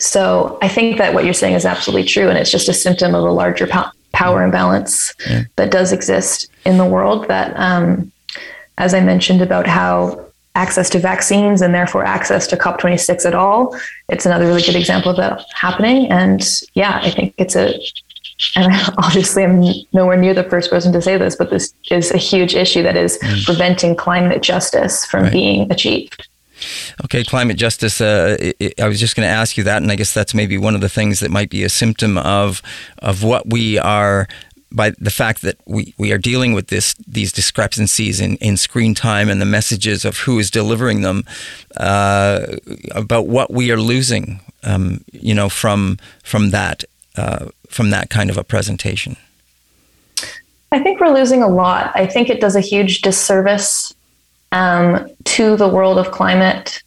[0.00, 2.28] so I think that what you're saying is absolutely true.
[2.28, 5.44] And it's just a symptom of a larger po- power imbalance yeah.
[5.56, 8.10] that does exist in the world that, um,
[8.78, 13.78] as I mentioned about how access to vaccines and therefore access to COP26 at all,
[14.08, 16.10] it's another really good example of that happening.
[16.10, 16.42] And
[16.74, 17.80] yeah, I think it's a,
[18.56, 22.18] and obviously I'm nowhere near the first person to say this, but this is a
[22.18, 23.44] huge issue that is mm.
[23.44, 25.32] preventing climate justice from right.
[25.32, 26.28] being achieved.
[27.04, 28.00] Okay, climate justice.
[28.00, 30.74] Uh, I was just going to ask you that, and I guess that's maybe one
[30.74, 32.60] of the things that might be a symptom of
[32.98, 34.28] of what we are
[34.72, 38.94] by the fact that we, we are dealing with this these discrepancies in, in screen
[38.94, 41.24] time and the messages of who is delivering them
[41.76, 42.46] uh,
[42.92, 46.84] about what we are losing, um, you know, from from that
[47.16, 49.16] uh, from that kind of a presentation.
[50.72, 51.90] I think we're losing a lot.
[51.94, 53.92] I think it does a huge disservice
[54.52, 56.82] um, to the world of climate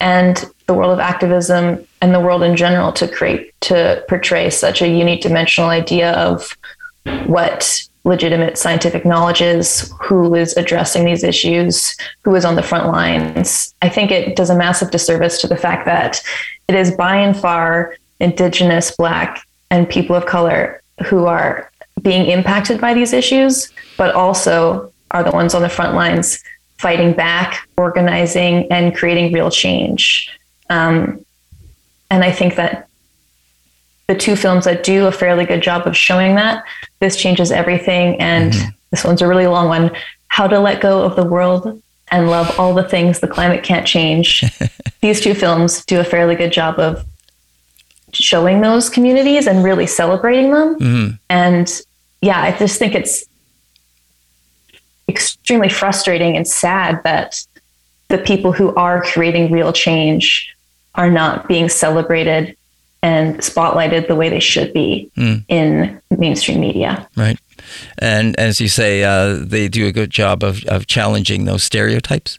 [0.00, 4.82] and the world of activism and the world in general to create to portray such
[4.82, 6.56] a unidimensional idea of
[7.26, 12.86] what legitimate scientific knowledge is, who is addressing these issues, who is on the front
[12.88, 13.74] lines.
[13.82, 16.22] I think it does a massive disservice to the fact that
[16.68, 21.70] it is by and far Indigenous, Black, and people of color who are
[22.02, 26.42] being impacted by these issues, but also are the ones on the front lines
[26.78, 30.30] fighting back, organizing, and creating real change.
[30.70, 31.24] Um,
[32.10, 32.87] and I think that
[34.08, 36.64] the two films that do a fairly good job of showing that
[36.98, 38.18] this changes everything.
[38.20, 38.70] And mm-hmm.
[38.90, 39.90] this one's a really long one
[40.28, 41.80] How to Let Go of the World
[42.10, 44.44] and Love All the Things the Climate Can't Change.
[45.02, 47.04] These two films do a fairly good job of
[48.14, 50.78] showing those communities and really celebrating them.
[50.78, 51.16] Mm-hmm.
[51.28, 51.80] And
[52.22, 53.24] yeah, I just think it's
[55.06, 57.46] extremely frustrating and sad that
[58.08, 60.54] the people who are creating real change
[60.94, 62.56] are not being celebrated
[63.02, 65.44] and spotlighted the way they should be mm.
[65.48, 67.08] in mainstream media.
[67.16, 67.38] Right.
[67.98, 72.38] And as you say, uh, they do a good job of, of challenging those stereotypes.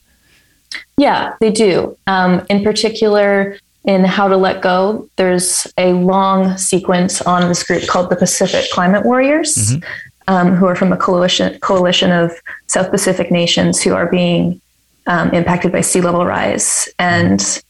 [0.98, 1.98] Yeah, they do.
[2.08, 7.88] Um, in particular, in How to Let Go, there's a long sequence on this group
[7.88, 9.56] called the Pacific Climate Warriors.
[9.56, 9.86] Mm-hmm
[10.30, 12.32] um, who are from a coalition coalition of
[12.68, 14.62] South Pacific nations who are being
[15.08, 17.62] um, impacted by sea level rise, and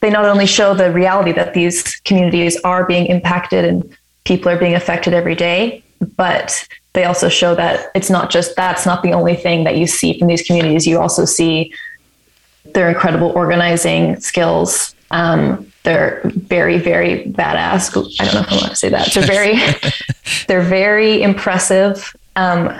[0.00, 4.58] they not only show the reality that these communities are being impacted and people are
[4.58, 5.82] being affected every day,
[6.16, 9.86] but they also show that it's not just that's not the only thing that you
[9.86, 10.86] see from these communities.
[10.86, 11.72] You also see
[12.74, 17.88] their incredible organizing skills Um, they're very, very badass.
[18.20, 19.12] I don't know if I want to say that.
[19.14, 19.56] They're very,
[20.48, 22.78] they're very impressive um,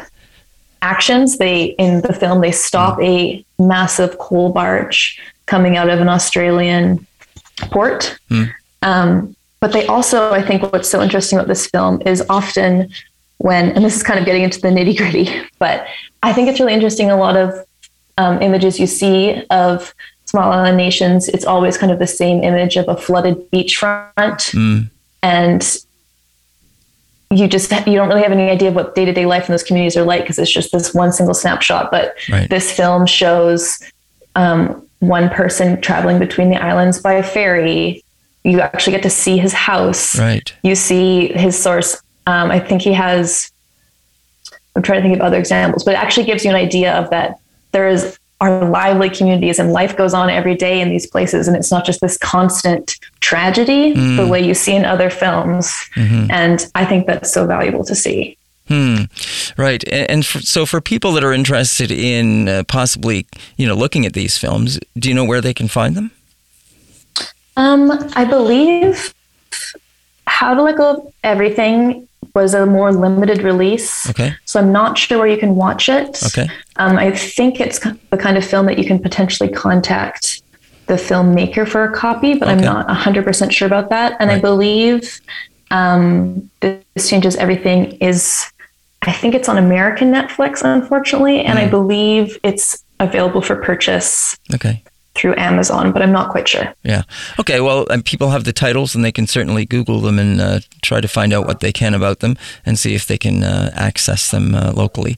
[0.82, 1.38] actions.
[1.38, 7.06] They in the film they stop a massive coal barge coming out of an Australian
[7.60, 8.18] port.
[8.30, 8.52] Mm.
[8.82, 12.90] Um, but they also, I think, what's so interesting about this film is often
[13.38, 15.28] when, and this is kind of getting into the nitty gritty,
[15.58, 15.86] but
[16.22, 17.10] I think it's really interesting.
[17.10, 17.64] A lot of
[18.18, 19.94] um, images you see of
[20.26, 24.12] small island nations, it's always kind of the same image of a flooded beachfront.
[24.52, 24.90] Mm.
[25.22, 25.78] And
[27.30, 29.96] you just you don't really have any idea of what day-to-day life in those communities
[29.96, 32.48] are like because it's just this one single snapshot but Right.
[32.48, 33.78] this film shows
[34.34, 38.02] um, one person traveling between the islands by ferry
[38.44, 40.18] you actually get to see his house.
[40.18, 40.52] Right.
[40.62, 42.00] you see his source.
[42.26, 43.50] Um, i think he has
[44.76, 47.08] i'm trying to think of other examples but it actually gives you an idea of
[47.10, 47.38] that
[47.72, 51.56] there is are lively communities and life goes on every day in these places and
[51.56, 55.74] it's not just this constant tragedy the way you see in other films.
[56.30, 58.37] And i think that's so valuable to see
[58.68, 59.04] Hmm.
[59.56, 59.82] Right.
[59.88, 64.04] And, and for, so for people that are interested in uh, possibly, you know, looking
[64.06, 66.10] at these films, do you know where they can find them?
[67.56, 69.12] um, i believe
[70.26, 74.32] how to let go of everything was a more limited release Okay.
[74.44, 76.46] so i'm not sure where you can watch it Okay.
[76.76, 80.42] Um, I think it's the kind of film that you can potentially contact
[80.86, 84.16] the filmmaker for a copy, but I'm not 100% sure about that.
[84.20, 85.20] And I believe
[85.72, 88.50] um, This Changes Everything is,
[89.02, 91.40] I think it's on American Netflix, unfortunately.
[91.44, 91.70] And I Mm.
[91.70, 94.82] believe it's available for purchase Okay.
[95.14, 96.72] through Amazon, but I'm not quite sure.
[96.84, 97.02] Yeah.
[97.40, 97.60] Okay.
[97.60, 101.00] Well, and people have the titles, and they can certainly Google them and uh, try
[101.00, 102.36] to find out what they can about them,
[102.66, 105.16] and see if they can uh, access them uh, locally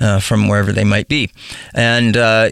[0.00, 1.30] uh, from wherever they might be.
[1.74, 2.48] And uh,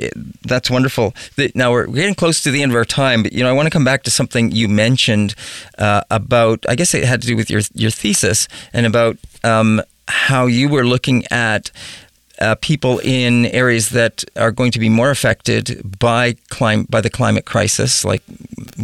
[0.46, 1.12] that's wonderful.
[1.36, 3.52] The- Now we're getting close to the end of our time, but you know, I
[3.52, 5.34] want to come back to something you mentioned
[5.78, 6.64] uh, about.
[6.68, 10.68] I guess it had to do with your your thesis and about um, how you
[10.68, 11.70] were looking at
[12.40, 17.11] uh, people in areas that are going to be more affected by clim- by the
[17.11, 18.22] climate crisis, like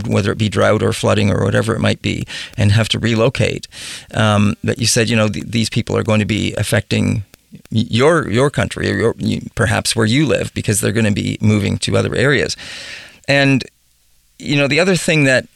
[0.07, 3.69] whether it be drought or flooding or whatever it might be, and have to relocate.
[4.13, 7.25] Um, that you said, you know, th- these people are going to be affecting
[7.71, 11.39] your your country or your, you, perhaps where you live because they're going to be
[11.41, 12.57] moving to other areas.
[13.29, 13.65] And
[14.39, 15.47] you know, the other thing that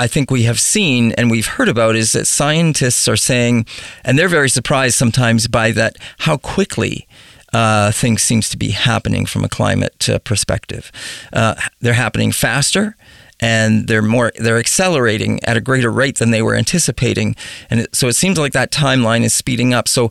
[0.00, 3.66] I think we have seen and we've heard about is that scientists are saying,
[4.02, 7.06] and they're very surprised sometimes by that how quickly
[7.52, 10.90] uh, things seems to be happening from a climate uh, perspective.
[11.34, 12.96] Uh, they're happening faster.
[13.42, 17.36] And they're more, they're accelerating at a greater rate than they were anticipating,
[17.70, 19.88] and it, so it seems like that timeline is speeding up.
[19.88, 20.10] So,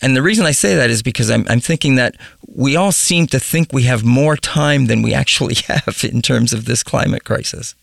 [0.00, 2.16] and the reason I say that is because I'm, I'm thinking that
[2.48, 6.54] we all seem to think we have more time than we actually have in terms
[6.54, 7.74] of this climate crisis.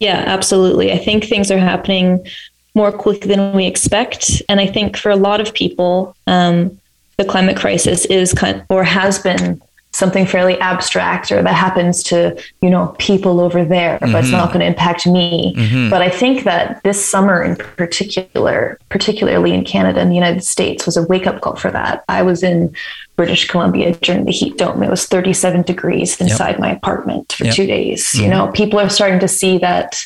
[0.00, 0.92] Yeah, absolutely.
[0.92, 2.26] I think things are happening
[2.74, 4.42] more quickly than we expect.
[4.48, 6.80] And I think for a lot of people, um,
[7.16, 12.36] the climate crisis is kind or has been something fairly abstract or that happens to,
[12.60, 15.54] you know, people over there, but it's not going to impact me.
[15.88, 20.84] But I think that this summer in particular, particularly in Canada and the United States,
[20.84, 22.02] was a wake up call for that.
[22.08, 22.74] I was in
[23.16, 24.82] British Columbia during the heat dome.
[24.82, 27.54] It was 37 degrees inside my apartment for Yep.
[27.54, 28.14] two days.
[28.14, 28.30] You mm-hmm.
[28.30, 30.04] know, people are starting to see that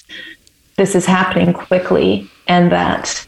[0.76, 3.26] this is happening quickly and that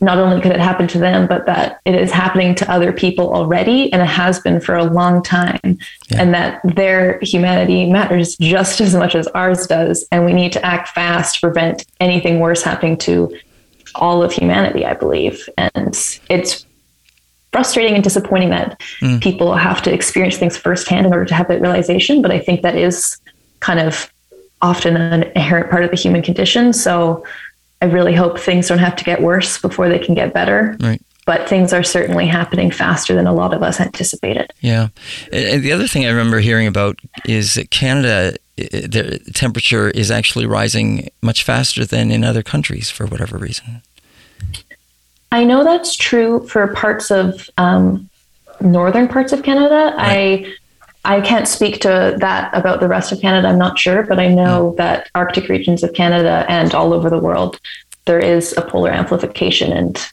[0.00, 3.34] not only could it happen to them, but that it is happening to other people
[3.34, 5.78] already and it has been for a long time.
[6.16, 10.06] And that their humanity matters just as much as ours does.
[10.12, 13.36] And we need to act fast to prevent anything worse happening to
[13.96, 15.48] all of humanity, I believe.
[15.56, 15.88] And
[16.28, 16.66] it's
[17.52, 19.18] frustrating and disappointing that hmm.
[19.18, 22.22] people have to experience things firsthand in order to have that realization.
[22.22, 23.18] But I think that is
[23.60, 24.12] kind of
[24.60, 26.72] often an inherent part of the human condition.
[26.72, 27.24] So
[27.80, 30.76] I really hope things don't have to get worse before they can get better.
[30.80, 31.00] Right.
[31.26, 34.50] But things are certainly happening faster than a lot of us anticipated.
[34.60, 34.88] Yeah.
[35.30, 40.46] And the other thing I remember hearing about is that Canada, the temperature is actually
[40.46, 43.82] rising much faster than in other countries for whatever reason.
[45.30, 48.08] I know that's true for parts of um,
[48.60, 49.94] northern parts of Canada.
[49.96, 50.52] I
[51.04, 53.48] I can't speak to that about the rest of Canada.
[53.48, 57.18] I'm not sure, but I know that Arctic regions of Canada and all over the
[57.18, 57.60] world,
[58.06, 60.10] there is a polar amplification, and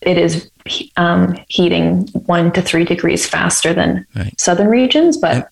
[0.00, 0.50] it is
[0.96, 4.38] um, heating one to three degrees faster than Right.
[4.40, 5.16] southern regions.
[5.16, 5.48] But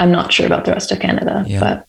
[0.00, 1.44] I'm not sure about the rest of Canada.
[1.46, 1.60] Yeah.
[1.60, 1.86] But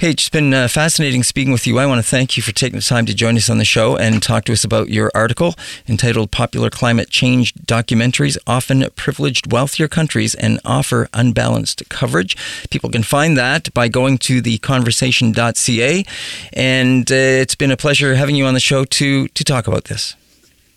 [0.00, 1.78] Paige, it's been uh, fascinating speaking with you.
[1.78, 3.98] I want to thank you for taking the time to join us on the show
[3.98, 9.88] and talk to us about your article entitled Popular Climate Change Documentaries Often Privileged Wealthier
[9.88, 12.34] Countries and Offer Unbalanced Coverage.
[12.70, 16.04] People can find that by going to theconversation.ca.
[16.54, 19.84] And uh, it's been a pleasure having you on the show to, to talk about
[19.84, 20.16] this.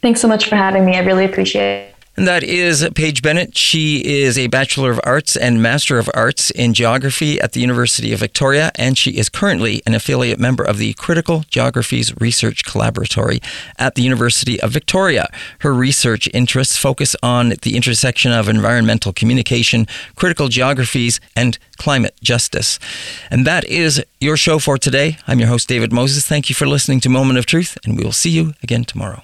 [0.01, 0.97] Thanks so much for having me.
[0.97, 1.92] I really appreciate it.
[2.15, 3.57] And that is Paige Bennett.
[3.57, 8.13] She is a Bachelor of Arts and Master of Arts in Geography at the University
[8.13, 13.43] of Victoria, and she is currently an affiliate member of the Critical Geographies Research Collaboratory
[13.79, 15.27] at the University of Victoria.
[15.59, 22.77] Her research interests focus on the intersection of environmental communication, critical geographies, and climate justice.
[23.31, 25.17] And that is your show for today.
[25.25, 26.27] I'm your host, David Moses.
[26.27, 29.23] Thank you for listening to Moment of Truth, and we will see you again tomorrow.